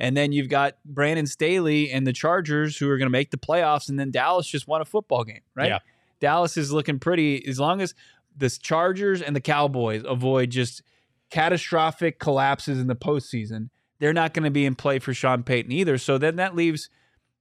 [0.00, 3.36] And then you've got Brandon Staley and the Chargers who are going to make the
[3.36, 3.88] playoffs.
[3.88, 5.68] And then Dallas just won a football game, right?
[5.68, 5.78] Yeah.
[6.20, 7.94] Dallas is looking pretty as long as
[8.36, 10.82] the Chargers and the Cowboys avoid just
[11.30, 13.68] catastrophic collapses in the postseason.
[13.98, 15.98] They're not going to be in play for Sean Payton either.
[15.98, 16.88] So then that leaves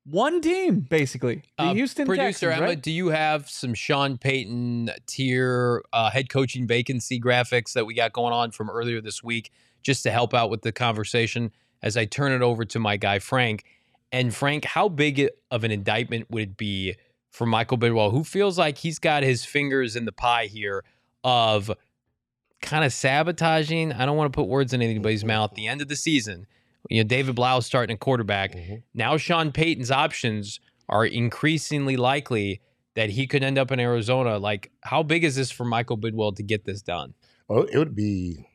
[0.04, 2.65] one team basically, the uh, Houston producer Texans, Emma.
[2.65, 2.82] Right?
[2.82, 8.12] Do you have some Sean Payton tier uh, head coaching vacancy graphics that we got
[8.12, 11.52] going on from earlier this week, just to help out with the conversation?
[11.82, 13.63] As I turn it over to my guy, Frank.
[14.12, 16.96] And Frank, how big of an indictment would it be
[17.30, 20.84] for Michael Bidwill, who feels like he's got his fingers in the pie here
[21.24, 21.72] of
[22.62, 23.94] kind of sabotaging?
[23.94, 25.54] I don't want to put words in anybody's mouth.
[25.56, 26.48] The end of the season,
[26.89, 28.54] you know, David Blough starting a quarterback.
[28.54, 28.76] Mm-hmm.
[28.96, 32.62] Now Sean Payton's options are increasingly likely
[32.96, 34.39] that he could end up in Arizona.
[34.39, 37.13] Like, how big is this for Michael Bidwill to get this done?
[37.48, 38.48] Well, it would be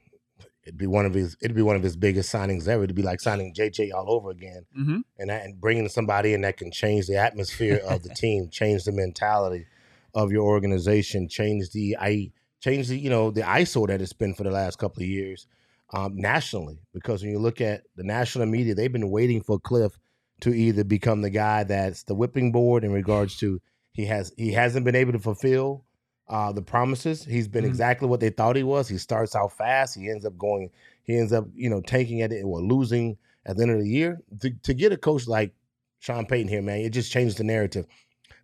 [0.66, 2.84] it'd be one of his it'd be one of his biggest signings ever.
[2.84, 4.98] It'd be like signing JJ all over again, mm-hmm.
[5.18, 8.84] and that, and bringing somebody in that can change the atmosphere of the team, change
[8.84, 9.66] the mentality
[10.14, 14.34] of your organization, change the I change the you know the ISO that it's been
[14.34, 15.46] for the last couple of years
[15.92, 16.80] um, nationally.
[16.92, 19.92] Because when you look at the national media, they've been waiting for Kliff
[20.40, 23.60] to either become the guy that's the whipping board in regards to
[23.92, 25.84] he has he hasn't been able to fulfill
[26.28, 27.24] uh, the promises.
[27.24, 27.70] He's been mm-hmm.
[27.70, 28.88] exactly what they thought he was.
[28.88, 29.94] He starts out fast.
[29.94, 30.70] He ends up going.
[31.02, 33.88] He ends up, you know, tanking at it or losing at the end of the
[33.88, 34.22] year.
[34.40, 35.54] To, to get a coach like
[35.98, 37.86] Sean Payton here, man, it just changed the narrative.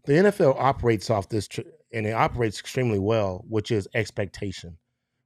[0.05, 1.61] The NFL operates off this, tr-
[1.93, 4.77] and it operates extremely well, which is expectation.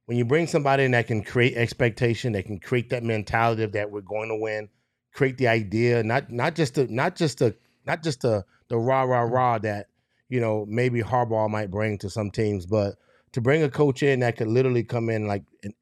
[0.05, 3.71] When you bring somebody in that can create expectation, that can create that mentality of
[3.71, 4.69] that we're going to win,
[5.13, 9.03] create the idea, not not just the not just the not just the the rah
[9.03, 9.87] rah rah that
[10.29, 12.95] you know, maybe Harbaugh might bring to some teams, but
[13.33, 15.73] to bring a coach in that could literally come in like and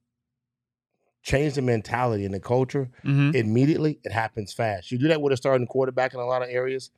[1.21, 3.36] change the mentality and the culture mm-hmm.
[3.36, 4.91] immediately, it happens fast.
[4.91, 6.91] You do that with a starting quarterback in a lot of areas.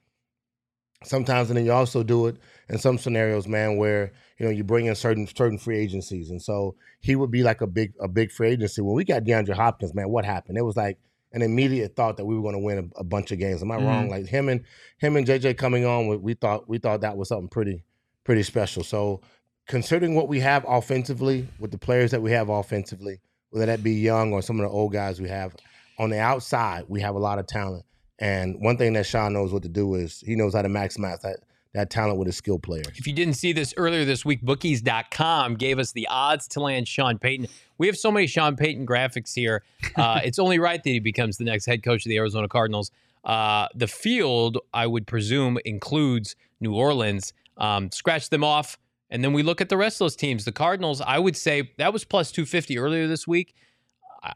[1.03, 4.63] Sometimes, and then you also do it in some scenarios, man, where you know you
[4.63, 8.08] bring in certain certain free agencies, and so he would be like a big a
[8.08, 8.81] big free agency.
[8.81, 10.58] When we got DeAndre Hopkins, man, what happened?
[10.58, 10.97] It was like
[11.36, 13.62] an immediate thought that we were going to win a, a, bunch of games.
[13.62, 13.86] Am I mm-hmm.
[13.86, 14.10] wrong?
[14.10, 14.63] Like him and
[14.98, 17.84] him and JJ coming on, we, we thought we thought that was something pretty
[18.24, 18.84] pretty special.
[18.84, 19.21] So
[19.67, 23.19] considering what we have offensively with the players that we have offensively,
[23.50, 25.56] whether that be young or some of the old guys we have
[26.00, 27.84] on the outside, we have a lot of talent.
[28.17, 31.19] And one thing that Sean knows what to do is he knows how to maximize
[31.21, 31.39] that
[31.76, 32.88] that talent with his skill players.
[32.96, 36.88] If you didn't see this earlier this week, bookies.com gave us the odds to land
[36.88, 37.48] Sean Payton.
[37.78, 39.64] We have so many Sean Payton graphics here.
[39.96, 42.92] Uh, it's only right that he becomes the next head coach of the Arizona Cardinals.
[43.24, 47.32] Uh, the field, I would presume, includes New Orleans.
[47.58, 48.78] Um, scratch them off.
[49.10, 50.44] And then we look at the rest of those teams.
[50.44, 53.56] The Cardinals, I would say that was plus 250 earlier this week.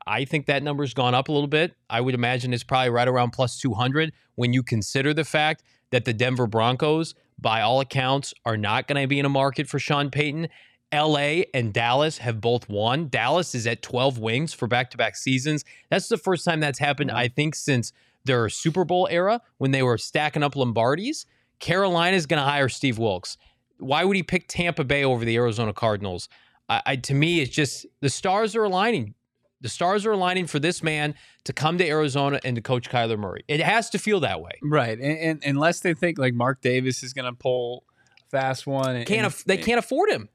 [0.07, 1.73] I think that number's gone up a little bit.
[1.89, 6.05] I would imagine it's probably right around plus 200 when you consider the fact that
[6.05, 9.79] the Denver Broncos by all accounts, are not going to be in a market for
[9.79, 10.49] Sean Payton.
[10.93, 13.07] LA and Dallas have both won.
[13.07, 15.63] Dallas is at 12 wings for back to back seasons.
[15.89, 17.19] That's the first time that's happened, mm-hmm.
[17.19, 17.93] I think, since
[18.25, 21.25] their Super Bowl era when they were stacking up Lombardis.
[21.59, 23.37] Carolina is going to hire Steve Wilks.
[23.77, 26.27] Why would he pick Tampa Bay over the Arizona Cardinals?
[26.67, 29.13] I, I, to me, it's just the stars are aligning.
[29.61, 33.17] The stars are aligning for this man to come to Arizona and to coach Kyler
[33.19, 33.43] Murray.
[33.47, 34.51] It has to feel that way.
[34.61, 37.83] Right, and, and unless they think like Mark Davis is going to pull
[38.31, 40.29] fast one, and, Can't and- they can't afford him.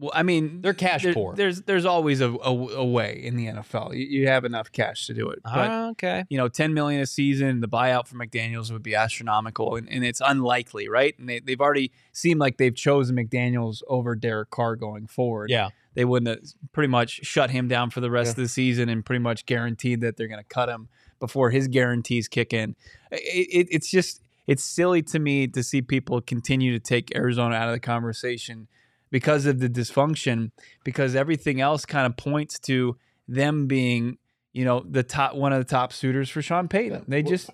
[0.00, 1.34] Well, I mean, They're cash there- poor.
[1.34, 3.94] There's there's always a, a, a way in the NFL.
[3.98, 6.24] You, you have enough cash to do it, but Ah, okay.
[6.28, 10.04] you know, 10 million a season, the buyout for McDaniels would be astronomical and, and
[10.04, 11.18] it's unlikely, right?
[11.18, 15.50] And they, they've already seemed like they've chosen McDaniels over Derek Carr going forward.
[15.50, 15.70] Yeah.
[15.98, 19.04] They wouldn't have pretty much shut him down for the rest of the season and
[19.04, 22.76] pretty much guaranteed that they're going to cut him before his guarantees kick in.
[23.10, 27.56] It, it, it's just, it's silly to me to see people continue to take Arizona
[27.56, 28.68] out of the conversation
[29.10, 30.52] because of the dysfunction,
[30.84, 34.18] because everything else kind of points to them being,
[34.52, 37.06] you know, the top one of the top suitors for Sean Payton.
[37.08, 37.50] They just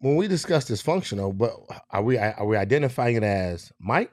[0.00, 1.52] when we discuss dysfunctional, but
[1.90, 4.10] are we are we identifying it as Mike?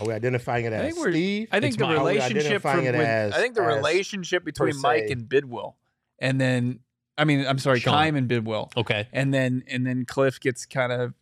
[0.00, 1.48] Are we identifying it I as think we're- Steve?
[1.52, 4.80] I think It's the my- relationship from it with- as- I think the relationship between
[4.80, 5.74] Mike and Bidwill,
[6.18, 6.80] and then
[7.18, 7.94] I mean I'm sorry, Sean.
[7.94, 9.08] Keim and Bidwill, Okay.
[9.12, 11.12] and then and then Kliff gets kind of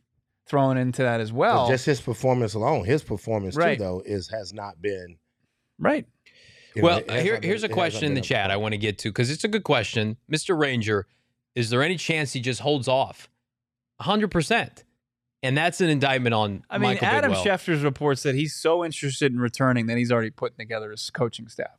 [0.46, 1.66] thrown into that as well.
[1.66, 3.79] But just his performance alone, his performance Right.
[3.79, 5.18] too, though, is has not been.
[5.79, 6.07] right.
[6.75, 8.72] you know, Well, here, been- here's a question in the been up chat I want
[8.72, 10.16] to get to because it's a good question.
[10.31, 10.59] Mr.
[10.59, 11.07] Ranger,
[11.55, 13.29] is there any chance he just holds off?
[14.01, 14.85] 100%.
[15.42, 17.44] And that's an indictment on I mean, Michael Adam Bidwill.
[17.44, 21.48] Schefter's reports that he's so interested in returning that he's already putting together his coaching
[21.48, 21.78] staff.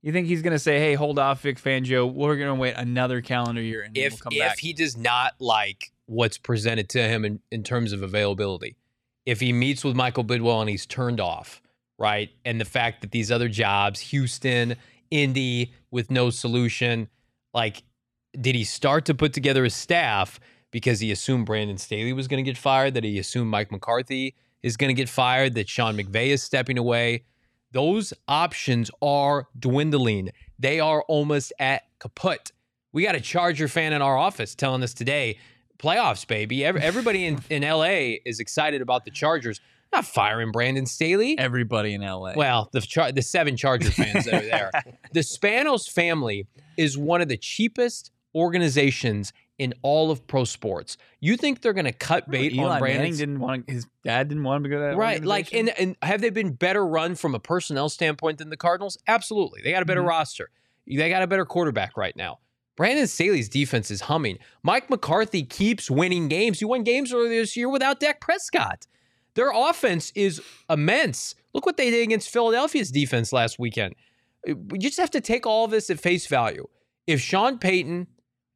[0.00, 2.10] You think he's going to say, "Hey, hold off, Vic Fangio.
[2.10, 4.96] We're going to wait another calendar year and if we'll come if back." he does
[4.96, 8.76] not like what's presented to him in, in terms of availability,
[9.26, 11.60] if he meets with Michael Bidwill and he's turned off,
[11.98, 12.30] right?
[12.44, 14.76] And the fact that these other jobs, Houston,
[15.10, 17.08] Indy, with no solution,
[17.52, 17.82] like,
[18.40, 22.42] did he start to put together his staff because he assumed Brandon Staley was going
[22.44, 25.96] to get fired, that he assumed Mike McCarthy is going to get fired, that Sean
[25.96, 27.24] McVay is stepping away?
[27.72, 30.30] Those options are dwindling.
[30.58, 32.52] They are almost at kaput.
[32.92, 35.38] We got a Charger fan in our office telling us today,
[35.78, 36.64] playoffs, baby.
[36.64, 39.60] Everybody in, in LA is excited about the Chargers.
[39.92, 41.38] Not firing Brandon Staley.
[41.38, 42.34] Everybody in LA.
[42.34, 44.70] Well, the char- the seven Charger fans that are there.
[45.12, 50.96] the Spanos family is one of the cheapest organizations in all of pro sports.
[51.20, 53.16] You think they're going to cut bait on Brandon?
[53.16, 55.24] Didn't want his dad didn't want him to go to that Right.
[55.24, 58.96] Like, and, and have they been better run from a personnel standpoint than the Cardinals?
[59.08, 59.60] Absolutely.
[59.62, 60.08] They got a better Mhm.
[60.08, 60.50] roster.
[60.86, 62.38] They got a better quarterback right now.
[62.76, 64.38] Brandon Staley's defense is humming.
[64.62, 66.60] Mike McCarthy keeps winning games.
[66.60, 68.86] He won games earlier this year without Dak Prescott.
[69.34, 70.40] Their offense is
[70.70, 71.34] immense.
[71.52, 73.96] Look what they did against Philadelphia's defense last weekend.
[74.46, 76.68] We just have to take all of this at face value.
[77.08, 78.06] If Sean Payton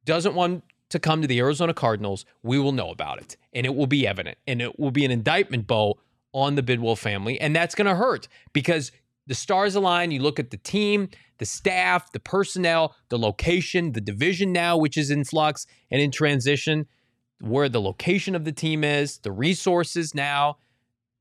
[0.05, 3.75] doesn't want to come to the Arizona Cardinals, we will know about it and it
[3.75, 5.99] will be evident and it will be an indictment bow
[6.33, 7.39] on the Bidwill family.
[7.39, 8.91] And that's going to hurt because
[9.27, 10.11] the stars align.
[10.11, 14.97] You look at the team, the staff, the personnel, the location, the division now, which
[14.97, 16.87] is in flux and in transition,
[17.39, 20.57] where the location of the team is, the resources now.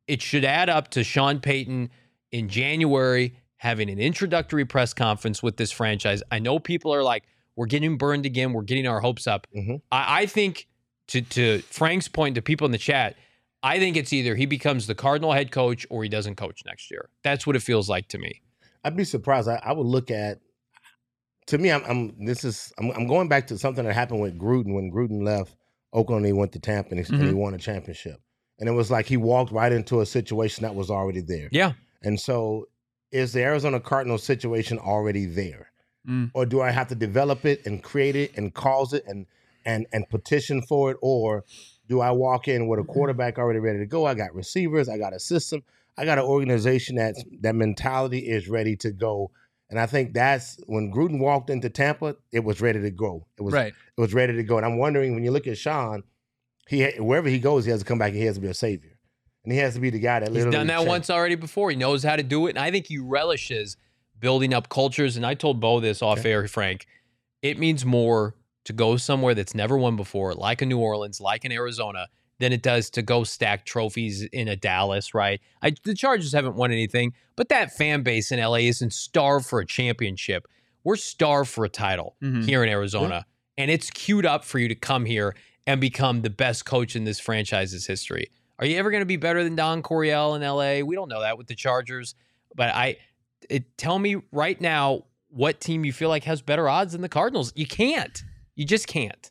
[0.09, 1.91] It should add up to Sean Payton
[2.33, 6.23] in January having an introductory press conference with this franchise.
[6.33, 7.25] I know people are like,
[7.57, 8.53] we're getting burned again.
[8.53, 9.47] We're getting our hopes up.
[9.57, 9.83] Mhm.
[9.91, 10.69] I, I think
[11.09, 13.17] to to Frank's point to people in the chat,
[13.63, 16.91] I think it's either he becomes the Cardinal head coach or he doesn't coach next
[16.91, 17.09] year.
[17.23, 18.41] That's what it feels like to me.
[18.85, 19.49] I'd be surprised.
[19.49, 20.41] I, I would look at.
[21.49, 22.25] To me, I'm, I'm.
[22.25, 22.73] This is.
[22.79, 25.57] I'm, I'm going back to something that happened with Gruden when Gruden left
[25.93, 26.19] Oakland.
[26.19, 28.21] And he went to Tampa and he, and he won a championship.
[28.59, 31.49] And it was like he walked right into a situation that was already there.
[31.51, 31.73] Yeah.
[32.03, 32.67] And so,
[33.11, 35.72] is the Arizona Cardinals situation already there,
[36.09, 36.31] Mm.
[36.35, 39.27] or do I have to develop it and create it and cause it and
[39.65, 41.45] and and petition for it, or
[41.89, 44.05] do I walk in with a quarterback already ready to go?
[44.05, 45.63] I got receivers, I got a system,
[45.97, 49.31] I got an organization that's that mentality is ready to go.
[49.71, 53.27] And I think that's when Gruden walked into Tampa, it was ready to go.
[53.39, 53.73] It was right.
[53.73, 54.57] it was ready to go.
[54.57, 56.03] And I'm wondering when you look at Sean,
[56.69, 58.55] he wherever he goes, he has to come back and he has to be a
[58.55, 58.99] savior,
[59.45, 61.71] and he has to be the guy that He's done that changed- once already before.
[61.71, 62.51] He knows how to do it.
[62.51, 63.77] And I think he relishes
[64.23, 65.19] building up cultures.
[65.19, 66.87] And I told Bo this off air, Frank.
[67.43, 71.45] It means more to go somewhere that's never won before, like a New Orleans, like
[71.45, 72.07] in Arizona,
[72.39, 75.41] than it does to go stack trophies in a Dallas, right?
[75.61, 79.59] I, the Chargers haven't won anything, but that fan base in LA isn't starved for
[79.59, 80.47] a championship.
[80.85, 82.45] We're starved for a title Mhm.
[82.45, 83.27] here in Arizona.
[83.59, 85.35] And it's queued up for you to come here
[85.67, 88.31] and become the best coach in this franchise's history.
[88.59, 90.83] Are you ever going to be better than Don Coryell in LA?
[90.87, 92.15] We don't know that with the Chargers,
[92.55, 92.97] but I
[93.51, 97.09] it, tell me right now what team you feel like has better odds than the
[97.09, 97.53] Cardinals.
[97.57, 98.23] You can't.
[98.55, 99.31] You just can't.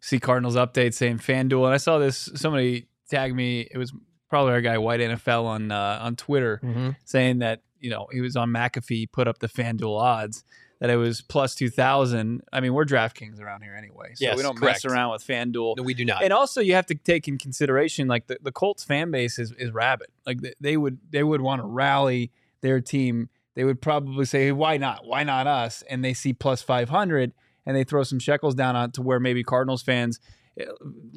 [0.00, 2.28] see Cardinals update saying FanDuel, and I saw this.
[2.34, 3.68] Somebody tagged me.
[3.70, 3.92] It was
[4.28, 6.96] probably our guy White NFL on uh, on Twitter Mhm.
[7.04, 10.42] saying that you know he was on McAfee, put up the FanDuel odds
[10.80, 12.42] that it was plus two thousand.
[12.52, 14.82] I mean, we're DraftKings around here anyway, so Yes, we don't correct.
[14.84, 15.76] mess around with FanDuel.
[15.76, 16.24] No, we do not.
[16.24, 19.52] And also, you have to take in consideration like the, the Colts fan base is,
[19.58, 20.08] is rabid.
[20.26, 22.30] Like th- they would they would want to rally
[22.62, 23.28] their team.
[23.54, 25.06] They would probably say, hey, "Why not?
[25.06, 27.32] Why not us?" And they see plus five hundred,
[27.66, 30.20] and they throw some shekels down on to where maybe Cardinals fans.
[30.60, 30.64] uh,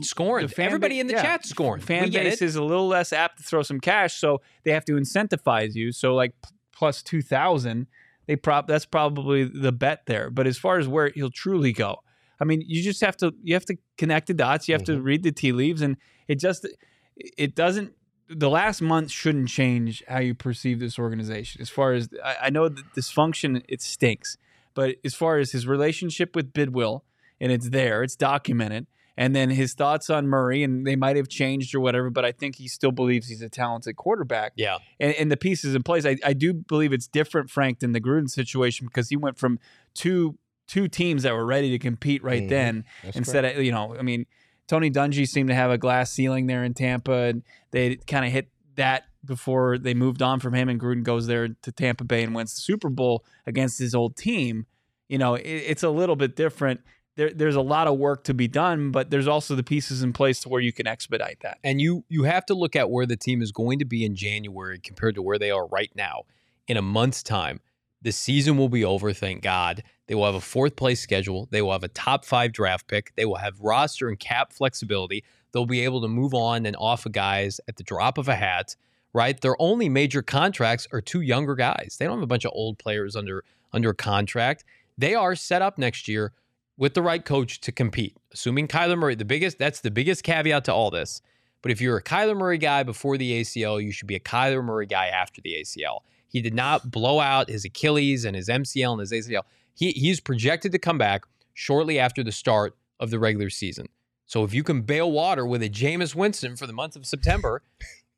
[0.01, 0.49] scoring.
[0.57, 1.81] Everybody ba- in the yeah, chat scoring.
[1.81, 2.45] Fan base it.
[2.45, 5.91] is a little less apt to throw some cash, so they have to incentivize you.
[5.91, 7.87] So like p- plus two thousand,
[8.27, 10.29] they prop that's probably the bet there.
[10.29, 11.97] But as far as where he'll truly go,
[12.39, 14.67] I mean, you just have to you have to connect the dots.
[14.67, 16.67] You have to read the tea leaves, and it just
[17.15, 17.93] it doesn't.
[18.35, 21.61] The last month shouldn't change how you perceive this organization.
[21.61, 24.37] As far as I, I know, the dysfunction it stinks,
[24.73, 27.01] but as far as his relationship with Bidwill,
[27.39, 31.27] and it's there, it's documented and then his thoughts on Murray, and they might have
[31.27, 34.53] changed or whatever, but I think he still believes he's a talented quarterback.
[34.55, 34.77] Yeah.
[34.99, 38.01] And, and the pieces in place, I, I do believe it's different, Frank, than the
[38.01, 39.59] Gruden situation because he went from
[39.93, 42.49] two two teams that were ready to compete right Mhm.
[42.49, 44.25] then That's instead of you know, I mean,
[44.73, 48.31] Tony Dungy seemed to have a glass ceiling there in Tampa, and they kind of
[48.31, 52.23] hit that before they moved on from him, and Gruden goes there to Tampa Bay
[52.23, 54.65] and wins the Super Bowl against his old team.
[55.09, 56.81] You know, it, it's a little bit different.
[57.17, 60.11] There, there's a lot of work to be done, but there's also the pieces in
[60.11, 61.59] place to where you can expedite that.
[61.63, 64.15] And you you have to look at where the team is going to be in
[64.15, 66.23] January compared to where they are right now.
[66.67, 67.59] In a month's time,
[68.03, 69.81] the season will be over, thank God.
[70.07, 71.47] They will have a fourth place schedule.
[71.51, 73.13] They will have a top five draft pick.
[73.15, 75.23] They will have roster and cap flexibility.
[75.51, 78.35] They'll be able to move on and off of guys at the drop of a
[78.35, 78.75] hat,
[79.13, 79.39] right?
[79.39, 81.95] Their only major contracts are two younger guys.
[81.97, 84.65] They don't have a bunch of old players under under contract.
[84.97, 86.33] They are set up next year
[86.77, 88.17] with the right coach to compete.
[88.33, 91.21] Assuming Kyler Murray, the biggest that's the biggest caveat to all this.
[91.61, 94.63] But if you're a Kyler Murray guy before the ACL, you should be a Kyler
[94.63, 95.99] Murray guy after the ACL.
[96.33, 99.43] He did not blow out his Achilles and his MCL and his ACL.
[99.75, 103.87] He he's projected to come back shortly after the start of the regular season.
[104.25, 107.61] So if you can bail water with a Jameis Winston for the month of September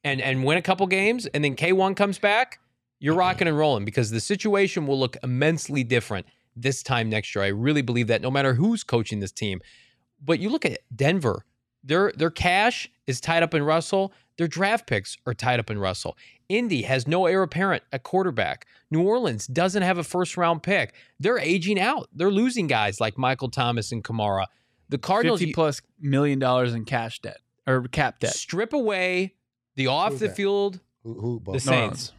[0.04, 2.60] and and win a couple games and then K1 comes back,
[2.99, 6.25] you're rocking and rolling because the situation will look immensely different
[6.56, 7.43] this time next year.
[7.43, 9.60] I really believe that no matter who's coaching this team.
[10.23, 11.45] But you look at Denver,
[11.84, 14.13] their their cash is tied up in Russell.
[14.37, 16.17] Their draft picks are tied up in Russell.
[16.49, 18.67] Indy has no heir apparent at quarterback.
[18.91, 20.93] New Orleans doesn't have a first round pick.
[21.19, 22.09] They're aging out.
[22.13, 24.45] They're losing guys like Michael Thomas and Kamara.
[24.89, 28.33] The Cardinals Fifty plus million dollars in cash debt or cap debt.
[28.35, 29.33] strip away
[29.75, 30.35] the off Who's the that?
[30.35, 31.65] field Who, who the both?
[31.65, 32.11] No, no, Saints.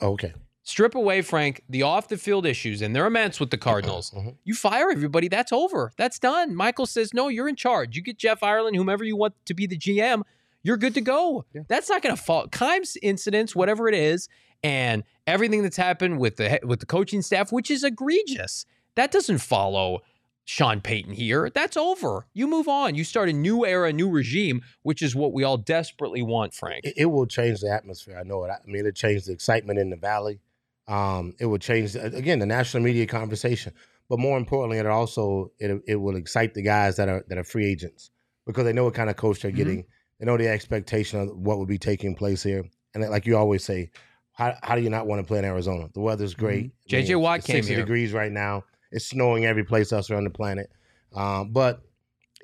[0.00, 0.32] Oh, okay.
[0.62, 4.10] Strip away, Frank, the off the field issues, and they're immense with the Cardinals.
[4.12, 4.36] Mhm.
[4.44, 5.26] You fire everybody.
[5.28, 5.92] That's over.
[5.96, 6.54] That's done.
[6.54, 7.96] Michael says, no, you're in charge.
[7.96, 10.22] You get Jeff Ireland, whomever you want to be the GM,
[10.62, 11.44] you're good to go.
[11.54, 11.62] Yeah.
[11.68, 12.46] That's not going to fall.
[12.48, 14.28] Keim's incidents, whatever it is,
[14.62, 18.66] and everything that's happened with the with the coaching staff, which is egregious.
[18.96, 20.00] That doesn't follow
[20.44, 21.48] Sean Payton here.
[21.54, 22.26] That's over.
[22.34, 22.94] You move on.
[22.94, 26.52] You start a new era, a new regime, which is what we all desperately want,
[26.54, 26.84] Frank.
[26.84, 28.18] It, it will change the atmosphere.
[28.18, 28.50] I know it.
[28.50, 30.40] I mean, it changed the excitement in the valley.
[30.88, 33.72] Um, it will change again the national media conversation,
[34.08, 37.44] but more importantly, it also it it will excite the guys that are that are
[37.44, 38.10] free agents
[38.44, 39.56] because they know what kind of coach they're Mhm.
[39.56, 39.84] getting.
[40.20, 43.64] They know the expectation of what would be taking place here, and like you always
[43.64, 43.90] say,
[44.32, 45.88] how how do you not want to play in Arizona?
[45.94, 46.58] The weather's great.
[46.58, 47.04] I mean, J.J.
[47.14, 47.82] it's- Watt it's came 60 here.
[47.82, 48.64] degrees right now.
[48.92, 50.70] It's snowing every place else around the planet,
[51.14, 51.82] um, but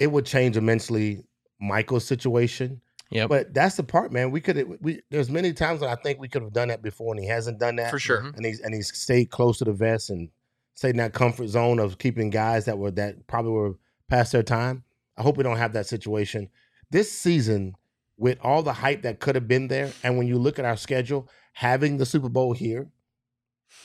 [0.00, 1.22] it would change immensely
[1.60, 2.80] Michael's situation.
[3.10, 3.26] Yeah.
[3.28, 4.30] But that's the part, man.
[4.30, 7.12] We could we there's many times that I think we could have done that before,
[7.14, 8.22] and he hasn't done that For sure.
[8.22, 8.36] Mhm.
[8.36, 10.28] and he's and he's stayed close to the vest and
[10.74, 13.74] stayed in that comfort zone of keeping guys that were that probably were
[14.08, 14.82] past their time.
[15.16, 16.48] I hope we don't have that situation
[16.90, 17.74] this season
[18.16, 19.92] with all the hype that could have been there.
[20.02, 22.88] And when you look at our schedule, having the Super Bowl here,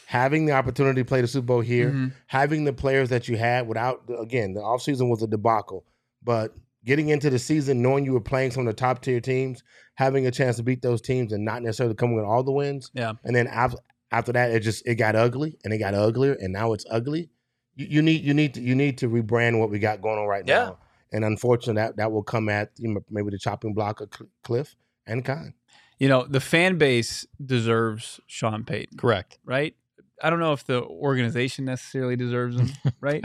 [0.06, 2.14] having the opportunity to play the Super Bowl here, Mhm.
[2.28, 5.86] having the players that you had without again, the offseason was a debacle,
[6.24, 9.64] but getting into the season knowing you were playing some of the top tier teams,
[9.96, 12.90] having a chance to beat those teams and not necessarily coming with all the wins.
[12.94, 13.14] Yeah.
[13.24, 13.78] And then after
[14.12, 17.30] after that, it just it got ugly and it got uglier and now it's ugly.
[17.76, 20.28] You, you need you need to you need to rebrand what we got going on
[20.28, 20.66] right Yeah.
[20.66, 20.78] now.
[21.12, 24.30] And unfortunately, that that will come at you know, maybe the chopping block of Cl-
[24.46, 25.54] Kliff and Khan.
[26.00, 29.38] You know, the fan base deserves Sean Payton, Correct.
[29.46, 29.76] right?
[30.24, 32.70] I don't know if the organization necessarily deserves him,
[33.02, 33.24] right?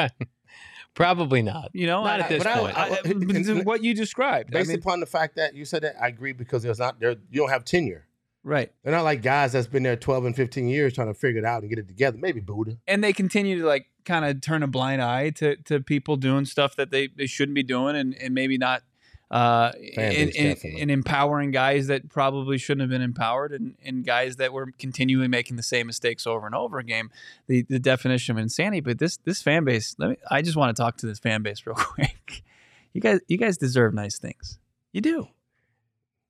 [0.94, 1.70] Probably not.
[1.74, 2.76] You know, Not I- at this but point.
[2.78, 3.12] I- I-
[3.54, 4.54] but what you described.
[4.54, 6.98] I Based mean, upon the fact that you said that, I agree because there's not
[7.00, 7.10] there.
[7.30, 8.05] You don't have tenure.
[8.46, 8.70] Right.
[8.84, 11.44] They're not like guys that's been there 12 and 15 years trying to figure it
[11.44, 12.16] out and get it together.
[12.16, 12.78] Maybe Budda.
[12.86, 16.44] And they continue to like kind of turn a blind eye to to people doing
[16.44, 18.84] stuff that they, they shouldn't be doing and, and maybe not
[19.32, 23.74] uh Fan in, base, in, in empowering guys that probably shouldn't have been empowered and,
[23.84, 27.10] and guys that were continually making the same mistakes over and over again.
[27.48, 28.80] The the definition of insanity.
[28.80, 31.42] But this this fan base, let me I just want to talk to this fan
[31.42, 32.44] base real quick.
[32.92, 34.60] You guys you guys deserve nice things.
[34.92, 35.26] You do.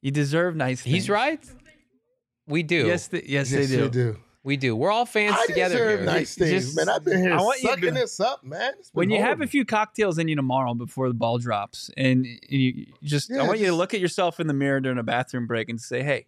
[0.00, 0.94] You deserve nice things.
[0.94, 1.44] He's right.
[2.46, 2.86] We do.
[2.86, 3.82] Yes, th- yes, Yes, they do.
[3.84, 4.16] you do.
[4.44, 4.76] we do.
[4.76, 6.06] We're all fans I together deserve here.
[6.06, 6.88] nice things, Just- man.
[6.88, 8.72] I've been here I want you to- sucking this up, man.
[8.78, 12.24] It's when you have a few cocktails in you tomorrow before the ball drops, and
[12.24, 14.98] you you just, I Yeah, want you to look at yourself in the mirror during
[14.98, 16.26] a bathroom break and say, "Hey,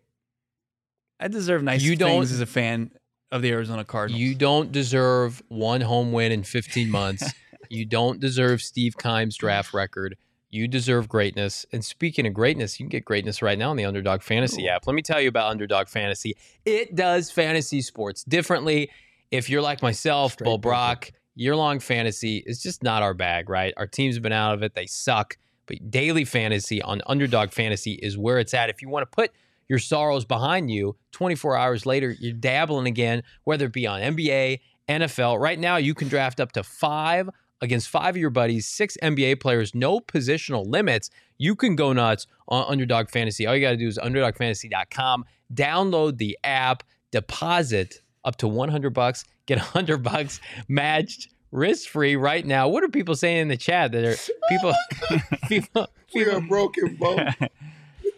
[1.21, 2.91] I deserve nice You things don't- as a fan
[3.31, 7.23] of the Arizona Cardinals." You don't deserve one home win in 15 months.
[7.71, 10.17] you don't deserve Steve Keim's draft record.
[10.51, 11.67] You deserve greatness.
[11.73, 14.87] And speaking of greatness, you can get greatness right now on the Underdog Fantasy app.
[14.87, 16.37] Let me tell you about Underdog Fantasy.
[16.65, 18.91] It does fantasy sports differently.
[19.31, 20.59] If you're like myself, Straight Bull.
[20.59, 23.75] Brock, year long fantasy is just not our bag, right?
[23.77, 24.75] Our teams have been out of it.
[24.75, 25.37] They suck.
[25.67, 28.71] But daily fantasy on Underdog Fantasy is where it's at.
[28.71, 29.31] If you want to put
[29.69, 34.61] your sorrows behind you, 24 hours later, you're dabbling again, whether it be on NBA,
[34.89, 35.39] NFL.
[35.39, 37.29] Right now, you can draft up to five
[37.61, 41.11] against five of your buddies, six NBA players, no positional limits.
[41.39, 43.47] You can go nuts on Underdog Fantasy.
[43.47, 49.25] All you got to do is underdogfantasy.com, download the app, deposit up to 100 bucks,
[49.47, 52.69] get 100 bucks matched risk free right now.
[52.69, 54.17] What are people saying in the chat that are
[54.49, 54.75] people
[55.49, 57.19] people we people are broken both.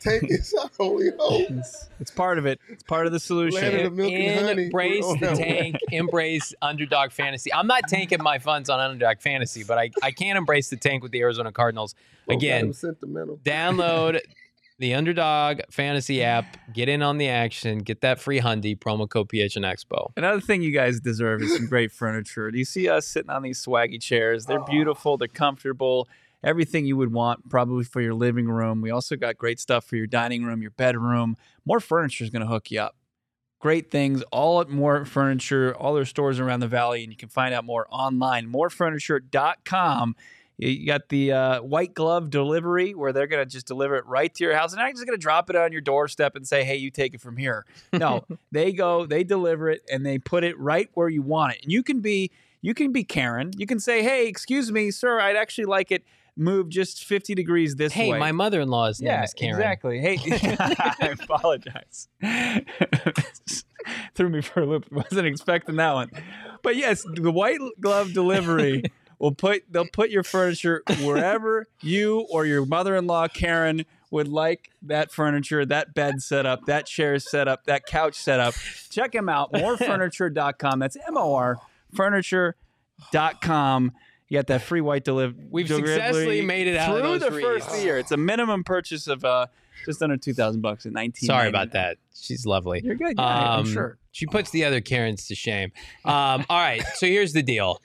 [0.00, 1.50] Take is our only hope.
[1.50, 2.58] it's, it's part of it.
[2.68, 3.60] It's part of the solution.
[3.60, 4.64] Landed a milk and honey.
[4.64, 7.52] embrace the tank, embrace underdog fantasy.
[7.52, 11.02] I'm not tanking my funds on underdog fantasy, but I, I can embrace the tank
[11.02, 11.94] with the Arizona Cardinals.
[12.28, 13.40] Again, got 'em sentimental.
[13.44, 14.20] download
[14.80, 19.28] the underdog fantasy app, get in on the action, get that free Hundy promo code
[19.28, 20.10] PHN Expo.
[20.16, 22.50] Another thing you guys deserve is some great furniture.
[22.50, 24.46] Do you see us sitting on these swaggy chairs?
[24.46, 24.64] They're ah.
[24.64, 26.08] beautiful, they're comfortable,
[26.42, 28.80] everything you would want probably for your living room.
[28.80, 31.36] We also got great stuff for your dining room, your bedroom.
[31.64, 32.96] More furniture is going to hook you up.
[33.60, 37.28] Great things, all at More Furniture, all their stores around the valley, and you can
[37.28, 38.50] find out more online.
[38.50, 40.16] Morefurniture.com.
[40.56, 44.32] You got the uh, white glove delivery where they're going to just deliver it right
[44.34, 44.72] to your house.
[44.72, 47.12] They're not just going to drop it on your doorstep and say, hey, you take
[47.12, 47.66] it from here.
[47.92, 51.62] No, they go, they deliver it, and they put it right where you want it.
[51.62, 52.30] And you can be,
[52.62, 53.52] you can be Karen.
[53.58, 56.02] You can say, hey, excuse me, sir, I'd actually like it
[56.40, 58.16] moved just 50 degrees this Hey, way.
[58.16, 59.54] Hey, my mother-in-law's name yeah, is Karen.
[59.60, 60.00] exactly.
[60.00, 60.18] Hey,
[60.58, 62.08] I apologize.
[64.14, 64.90] Threw me for a loop.
[64.90, 66.10] Wasn't expecting that one.
[66.62, 68.82] But yes, the white glove delivery
[69.18, 75.12] will put they'll put your furniture wherever you or your mother-in-law Karen would like that
[75.12, 78.54] furniture, that bed set up, that chair set up, that couch set up.
[78.90, 79.52] Check them out.
[79.52, 80.78] Morefurniture.com.
[80.80, 81.58] That's M O R
[81.94, 83.92] furniture.com.
[84.30, 85.44] You got that free white delivery.
[85.50, 87.98] We've successfully made it out of through the first year.
[87.98, 89.48] It's a minimum purchase of uh,
[89.84, 91.26] just under two thousand bucks in nineteen.
[91.26, 91.98] Sorry about that.
[92.14, 92.80] She's lovely.
[92.82, 93.16] You're good.
[93.18, 93.24] Yeah,
[93.54, 93.98] I'm Um, sure.
[94.12, 95.72] She puts the other Karens to shame.
[96.04, 97.80] Um, all right, so here's the deal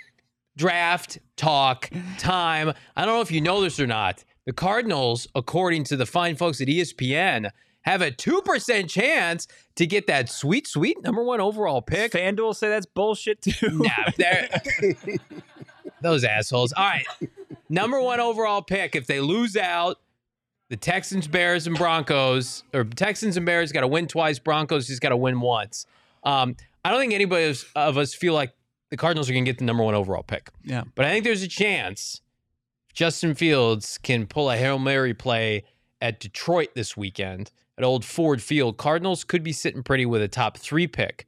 [0.55, 2.73] draft, talk, time.
[2.95, 4.23] I don't know if you know this or not.
[4.45, 7.49] The Cardinals, according to the fine folks at ESPN,
[7.81, 12.11] have a 2% chance to get that sweet, sweet number one overall pick.
[12.13, 13.53] FanDuel say that's bullshit too.
[13.83, 14.11] Nah,
[16.05, 16.71] those assholes.
[16.73, 17.05] All right.
[17.69, 18.95] Number one overall pick.
[18.95, 19.97] If they lose out,
[20.69, 24.39] the Texans, Bears, and Broncos, or Texans and Bears got to win twice.
[24.39, 25.85] Broncos just got to win once.
[26.23, 28.51] Um, I don't think anybody of- of us feel like
[28.89, 30.49] the Cardinals are going to get the number one overall pick.
[30.63, 30.83] Yeah.
[30.95, 32.21] But I think there's a chance
[32.93, 35.63] Justin Fields can pull a Hail Mary play
[36.01, 38.77] at Detroit this weekend at Old Ford Field.
[38.77, 41.27] Cardinals could be sitting pretty with a top three pick.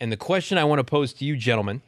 [0.00, 1.82] And the question I want to pose to you, gentlemen,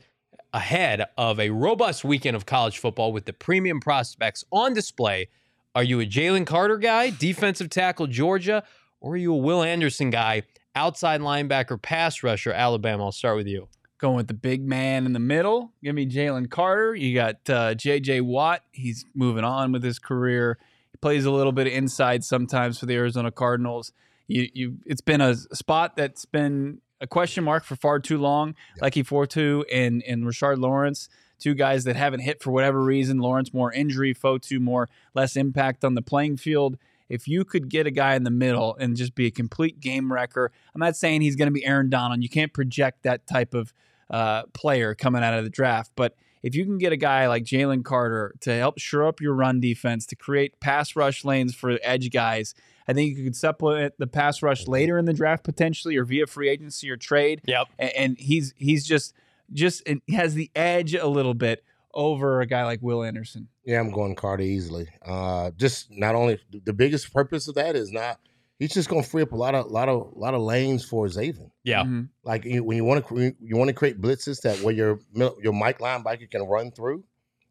[0.56, 5.28] ahead of a robust weekend of college football with the premium prospects on display,
[5.74, 8.64] are you a Jalen Carter guy, defensive tackle Georgia,
[8.98, 10.44] or are you a Will Anderson guy,
[10.74, 13.04] outside linebacker, pass rusher, Alabama?
[13.04, 13.68] I'll start with you.
[13.98, 15.72] Going with the big man in the middle.
[15.84, 16.94] Give me Jalen Carter.
[16.94, 18.22] You got uh, J.J.
[18.22, 18.62] Watt.
[18.72, 20.58] He's moving on with his career.
[20.90, 23.92] He plays a little bit inside sometimes for the Arizona Cardinals.
[24.26, 28.54] You, you, it's been a spot that's been a question mark for far too long.
[28.80, 33.18] Like he Fotu and and Rashard Lawrence, two guys that haven't hit for whatever reason.
[33.18, 36.78] Lawrence more injury, Fotu more less impact on the playing field.
[37.08, 40.12] If you could get a guy in the middle and just be a complete game
[40.12, 42.22] wrecker, I'm not saying he's going to be Aaron Donald.
[42.22, 43.72] You can't project that type of
[44.10, 47.42] uh, player coming out of the draft, but if you can get a guy like
[47.42, 51.78] Jalen Carter to help shore up your run defense, to create pass rush lanes for
[51.82, 52.54] edge guys,
[52.88, 56.26] I think you could supplement the pass rush later in the draft potentially, or via
[56.26, 57.42] free agency or trade.
[57.46, 57.66] Yep.
[57.78, 59.14] A- And he's he's just
[59.52, 61.64] just has the edge a little bit
[61.94, 63.48] over a guy like Will Anderson.
[63.64, 64.86] Yeah, I'm going Carter easily.
[65.04, 68.20] Uh, just not only the biggest purpose of that is not
[68.58, 71.06] he's just going to free up a lot of lot of lot of lanes for
[71.06, 71.50] Zaven.
[71.64, 71.84] Yeah.
[71.84, 72.08] Mhm.
[72.22, 75.00] Like when you want to you want to create blitzes that where your
[75.42, 77.02] your Mike linebacker can run through.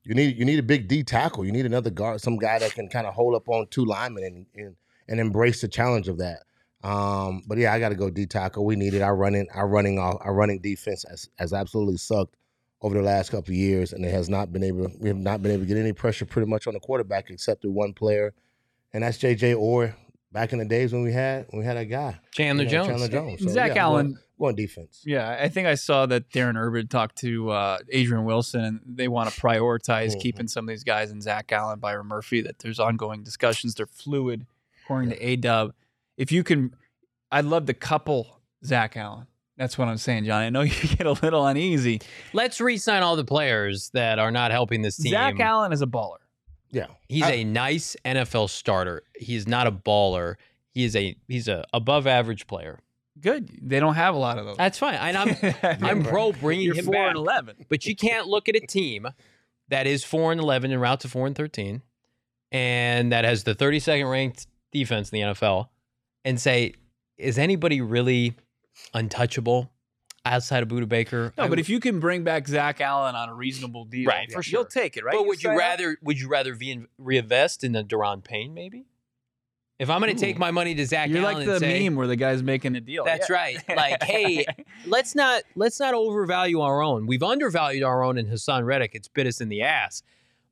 [0.04, 1.46] You need you need a big D tackle.
[1.46, 4.24] You need another guard, some guy that can kind of hold up on two linemen
[4.24, 4.76] and and,
[5.08, 6.43] and embrace the challenge of that.
[6.84, 8.64] Um, but yeah, I got to go D tackle.
[8.66, 9.01] We need it.
[9.01, 12.36] Our running our running off our running defense has, has absolutely sucked
[12.82, 14.91] over the last couple of years, and it has not been able.
[14.99, 17.64] We have not been able to get any pressure pretty much on the quarterback except
[17.64, 18.34] through one player,
[18.93, 19.95] and that's JJ or
[20.32, 22.72] back in the days when we had when we had that guy Chandler you know,
[22.72, 22.88] Jones.
[22.89, 23.41] Chandler Jones.
[23.43, 24.06] So, Zach yeah, Allen.
[24.08, 25.01] going, going defense.
[25.06, 29.08] Yeah, I think I saw that Darren Urban talked to uh, Adrian Wilson, and they
[29.08, 30.20] want to prioritize Mhm.
[30.22, 32.41] keeping some of these guys and Zach Allen, Byron Murphy.
[32.41, 33.74] That there's ongoing discussions.
[33.74, 34.45] They're fluid,
[34.86, 35.74] according to A Dub.
[36.18, 36.74] If you can,
[37.32, 39.28] I'd love to couple Zach Allen.
[39.58, 40.42] That's what I'm saying, John.
[40.42, 42.02] I know you get a little uneasy.
[42.34, 45.12] Let's re-sign all the players that are not helping this team.
[45.12, 46.18] Zach Allen is a baller.
[46.72, 49.04] Yeah, He's I- a nice NFL starter.
[49.18, 50.36] He's not a baller.
[50.72, 52.80] He is a he's a above average player.
[53.22, 53.50] Good.
[53.62, 54.58] They don't have a lot of those.
[54.58, 54.96] That's fine.
[54.96, 55.36] And I'm
[55.82, 57.08] I'm pro bringing You're him four back.
[57.12, 57.56] and eleven.
[57.70, 59.08] But you can't look at a team
[59.70, 61.82] that is four and eleven and route to four and thirteen,
[62.52, 65.70] and that has the 32nd ranked defense in the NFL,
[66.24, 66.74] and say,
[67.18, 68.36] is anybody really
[68.94, 69.72] untouchable
[70.26, 71.34] outside of Budda Baker?
[71.38, 74.44] No, but if you can bring back Zach Allen on a reasonable deal, Right, for
[74.44, 74.60] sure.
[74.60, 75.14] you'll take it, right?
[75.16, 75.60] But would you sign up?
[75.60, 78.86] rather would you rather re- reinvest in the Da'Ron Payne maybe?
[79.78, 81.84] If I'm going to take my money to Zach You're Allen like and the say,
[81.90, 83.04] meme where the guy's making a deal.
[83.04, 83.36] That's Yeah.
[83.36, 83.58] right.
[83.76, 84.46] Like, hey,
[84.86, 87.08] let's not let's not overvalue our own.
[87.08, 88.92] We've undervalued our own in Haason Reddick.
[88.96, 90.02] It's bit us in the ass.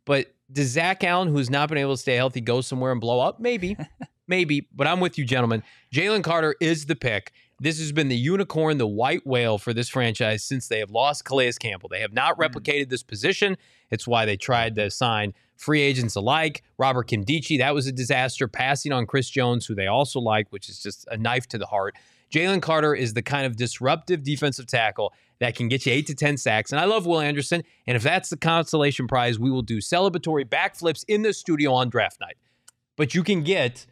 [0.05, 3.21] But does Zach Allen, who's not been able to stay healthy, go somewhere and blow
[3.21, 3.39] up?
[3.39, 3.77] Maybe.
[4.27, 4.67] Maybe.
[4.73, 5.63] But I'm with you, gentlemen.
[5.93, 7.31] Jalen Carter is the pick.
[7.59, 11.25] This has been the unicorn, the white whale for this franchise since they have lost
[11.25, 11.89] Calais Campbell.
[11.89, 12.41] They have not hmm.
[12.41, 13.57] replicated this position.
[13.91, 16.63] It's why they tried to sign free agents alike.
[16.77, 18.47] Robert Nkemdiche, that was a disaster.
[18.47, 21.67] Passing on Chris Jones, who they also like, which is just a knife to the
[21.67, 21.95] heart.
[22.33, 26.15] Jalen Carter is the kind of disruptive defensive tackle that can get you eight to
[26.15, 26.71] 10 sacks.
[26.71, 27.63] And I love Will Anderson.
[27.85, 31.89] And if that's the consolation prize, we will do celebratory backflips in the studio on
[31.89, 32.37] draft night.
[32.97, 33.85] But you can get,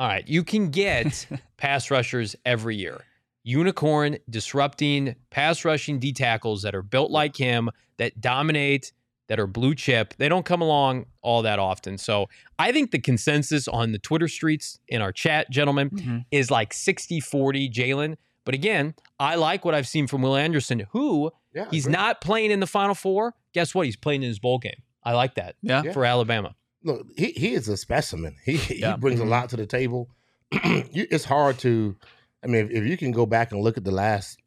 [0.00, 1.26] all right, you can get
[1.58, 3.02] pass rushers every year.
[3.44, 8.92] Unicorn disrupting pass rushing D tackles that are built like him, that dominate,
[9.28, 10.14] that are blue chip.
[10.18, 11.98] They don't come along all that often.
[11.98, 12.26] So
[12.58, 16.24] I think the consensus on the Twitter streets in our chat, gentlemen, Mhm.
[16.30, 18.16] is like 60 40 Jalen.
[18.44, 21.66] But again, I like what I've seen from Will Anderson, who yeah.
[21.70, 21.92] he's great.
[21.92, 23.34] not playing in the Final Four.
[23.52, 23.86] Guess what?
[23.86, 24.82] He's playing in his bowl game.
[25.04, 25.82] I like that Yeah.
[25.84, 25.92] Yeah.
[25.92, 26.54] for Alabama.
[26.82, 28.36] Look, he, he is a specimen.
[28.44, 28.92] He Yeah.
[28.94, 29.24] he brings Mhm.
[29.24, 30.10] a lot to the table.
[30.64, 31.96] you, it's hard to,
[32.42, 34.38] I mean, if, if you can go back and look at the last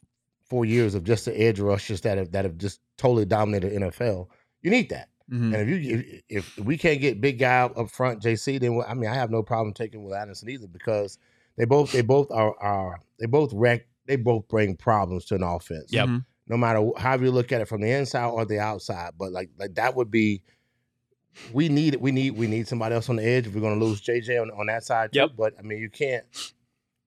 [0.50, 4.28] four years of just the edge rushers that have that have just totally dominated NFL,
[4.62, 5.10] you need that.
[5.32, 5.54] Mhm.
[5.54, 8.82] And if you if, if we can't get big guy up up front, JC, then
[8.88, 11.18] I mean, I have no problem taking Will Anderson either because
[11.58, 15.44] they both they both are are they both wreck they both bring problems to an
[15.44, 15.86] offense.
[15.94, 16.08] Yep.
[16.10, 16.26] Mhm.
[16.50, 19.32] No matter wh- how you look at it from the inside or the outside, but
[19.32, 20.44] like like that would be
[21.52, 23.86] we need we need we need somebody else on the edge if we're going to
[23.86, 25.20] lose JJ on, on that side too.
[25.20, 25.32] Yep.
[25.38, 26.24] But I mean, you can't.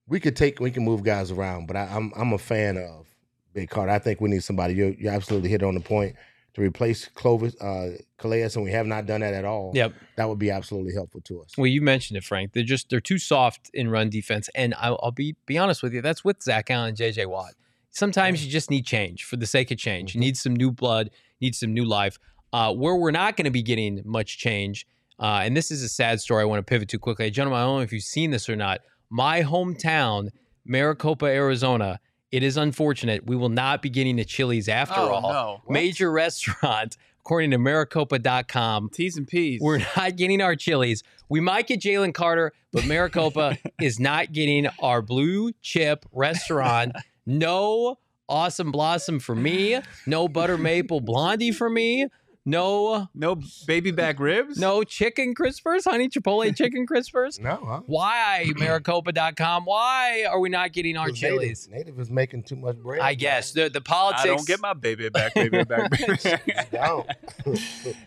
[0.08, 3.06] We could take we can move guys around, but I, I'm I'm a fan of
[3.54, 3.90] Big Carter.
[3.92, 4.74] I think we need somebody.
[4.74, 6.14] You you absolutely hit it on the point
[6.54, 9.72] to replace Clovis uh, Calais, and we have not done that at all.
[9.74, 9.92] Yep.
[10.16, 11.50] that would be absolutely helpful to us.
[11.58, 12.52] Well, you mentioned it, Frank.
[12.52, 15.92] They're just they're too soft in run defense, and I'll, I'll be be honest with
[15.92, 16.00] you.
[16.02, 17.26] That's with Zach Allen and J.J.
[17.26, 17.54] Watt.
[17.90, 20.14] Sometimes you just need change for the sake of change.
[20.14, 20.24] You Mhm.
[20.24, 21.10] need some new blood,
[21.40, 22.18] need some new life.
[22.56, 24.86] Uh, where we're not going to be getting much change,
[25.18, 26.40] uh, and this is a sad story.
[26.40, 27.60] I want to pivot to quickly, gentlemen.
[27.60, 28.80] I don't know if you've seen this or not.
[29.10, 30.28] My hometown,
[30.64, 32.00] Maricopa, Arizona.
[32.32, 33.26] It is unfortunate.
[33.26, 35.32] We will not be getting the Chili's after Oh, all.
[35.32, 35.62] no.
[35.68, 38.88] Major restaurant, according to Maricopa.com.
[38.90, 39.60] T's and P's.
[39.60, 41.02] We're not getting our chilies.
[41.28, 46.92] We might get Jalen Carter, but Maricopa is not getting our blue chip restaurant.
[47.28, 47.98] No
[48.28, 49.80] awesome blossom for me.
[50.06, 52.06] No butter maple blondie for me.
[52.48, 54.56] No, no baby back ribs.
[54.58, 57.40] no chicken crispers, honey chipotle chicken crispers.
[57.40, 57.80] No, huh?
[57.86, 59.64] Why Maricopa.com?
[59.64, 61.68] Why are we not getting our chilies?
[61.68, 63.00] Native, native is making too much bread.
[63.00, 64.24] I guess the the I politics.
[64.24, 65.90] don't get my baby back, baby back.
[66.70, 67.06] Don't.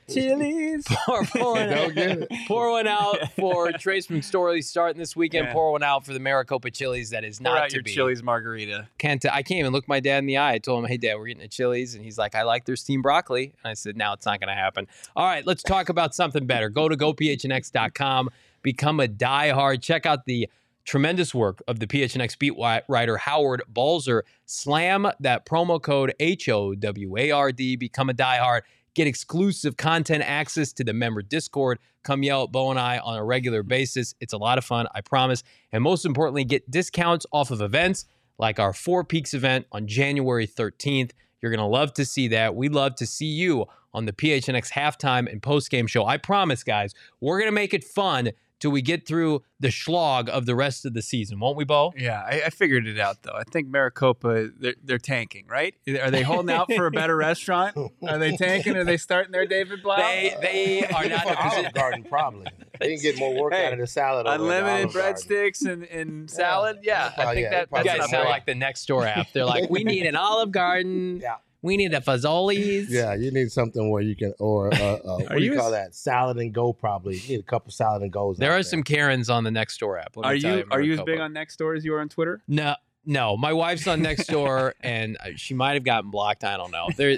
[0.10, 0.86] Chili's.
[0.88, 1.96] pour, pour one Don't out.
[1.96, 2.30] get it.
[2.48, 5.48] Pour one out for Trace McSorley starting this weekend.
[5.48, 5.54] Yeah.
[5.54, 7.92] Pour one out for the Maricopa Chili's that is Pour not out to your be.
[7.92, 8.88] Chili's margarita.
[8.98, 10.54] Can't I can't even look my dad in the eye.
[10.54, 12.76] I told him, "Hey, Dad, we're getting a Chili's," and he's like, "I like their
[12.76, 14.88] steamed broccoli." And I said, "Now it's not going to happen.
[15.16, 16.70] All right, let's talk about something better.
[16.70, 18.30] Go to gophnx.com,
[18.62, 19.82] become a diehard.
[19.82, 20.50] Check out the
[20.86, 22.56] tremendous work of the PHNX beat
[22.88, 24.24] writer Howard Balzer.
[24.46, 27.76] Slam that promo code H O W A R D.
[27.76, 28.62] Become a diehard.
[28.96, 31.78] Get exclusive content access to the member Discord.
[32.04, 34.16] Come yell at Bo and I on a regular basis.
[34.20, 35.44] It's a lot of fun, I promise.
[35.72, 38.06] And most importantly, get discounts off of events
[38.40, 41.12] like our Four Peaks event on January 13th.
[41.42, 42.56] You're going to love to see that.
[42.56, 46.06] We love to see you on the PHNX halftime and post-game show.
[46.06, 50.30] I promise, guys, we're going to make it fun till we get through the slog
[50.30, 51.94] of the rest of the season, won't we, Bo?
[51.98, 53.34] Yeah, I, I figured it out though.
[53.34, 55.74] I think Maricopa they're, they're, tanking, right?
[56.02, 57.76] Are they holding out for a better restaurant?
[58.08, 58.76] Are they tanking?
[58.76, 59.98] Are they starting their David Blough?
[59.98, 61.72] They they are not in a Olive position.
[61.74, 62.48] Garden probably.
[62.80, 64.26] They can get more work Hey, out of the salad.
[64.28, 65.22] over at the Unlimited Olive Garden.
[65.24, 66.80] breadsticks and, and salad.
[66.84, 69.28] Yeah, I Oh, think yeah, that they that's guys sound like the next door app.
[69.34, 71.20] They're like, we need an Olive Garden.
[71.22, 71.36] Yeah.
[71.62, 72.90] We need a Fazoli's.
[72.90, 75.68] Yeah, you need something where you can, or uh, uh, what do you you call
[75.68, 75.94] a- that?
[75.94, 76.72] Salad and go.
[76.72, 78.38] Probably you need a couple salad and goes.
[78.38, 80.16] There out are some Karens on the next door app.
[80.16, 82.42] let Are tell you are you as big on Nextdoor as you are on Twitter?
[82.48, 82.76] No,
[83.10, 83.36] no.
[83.36, 86.43] My wife's on next door, and uh, she might have gotten blocked.
[86.43, 86.88] I don't know.
[86.95, 87.18] They're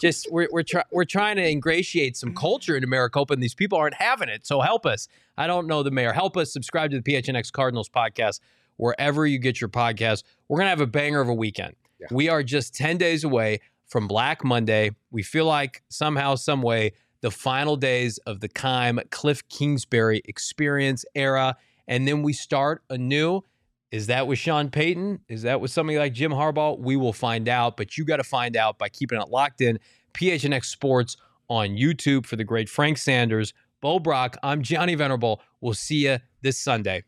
[0.00, 3.78] just we're we're, try, we're trying to ingratiate some culture into Maricopa, and these people
[3.78, 4.46] aren't having it.
[4.46, 5.06] So help us.
[5.36, 6.12] I don't know the mayor.
[6.12, 6.52] Help us.
[6.52, 8.40] Subscribe to the PHNX Cardinals podcast
[8.76, 10.24] wherever you get your podcast.
[10.48, 11.76] We're gonna have a banger of a weekend.
[12.00, 12.08] Yeah.
[12.10, 14.90] We are just ten days away from Black Monday.
[15.12, 21.04] We feel like somehow, some way, the final days of the Keim Kliff Kingsbury experience
[21.14, 23.42] era, and then we start anew.
[23.90, 25.20] Is that with Sean Payton?
[25.28, 26.78] Is that with somebody like Jim Harbaugh?
[26.78, 29.78] We will find out, but you got to find out by keeping it locked in.
[30.12, 31.16] PHNX Sports
[31.48, 34.36] on YouTube for the great Frank Sanders, Bo Brock.
[34.42, 35.40] I'm Johnny Venerable.
[35.60, 37.04] We'll see you this Sunday.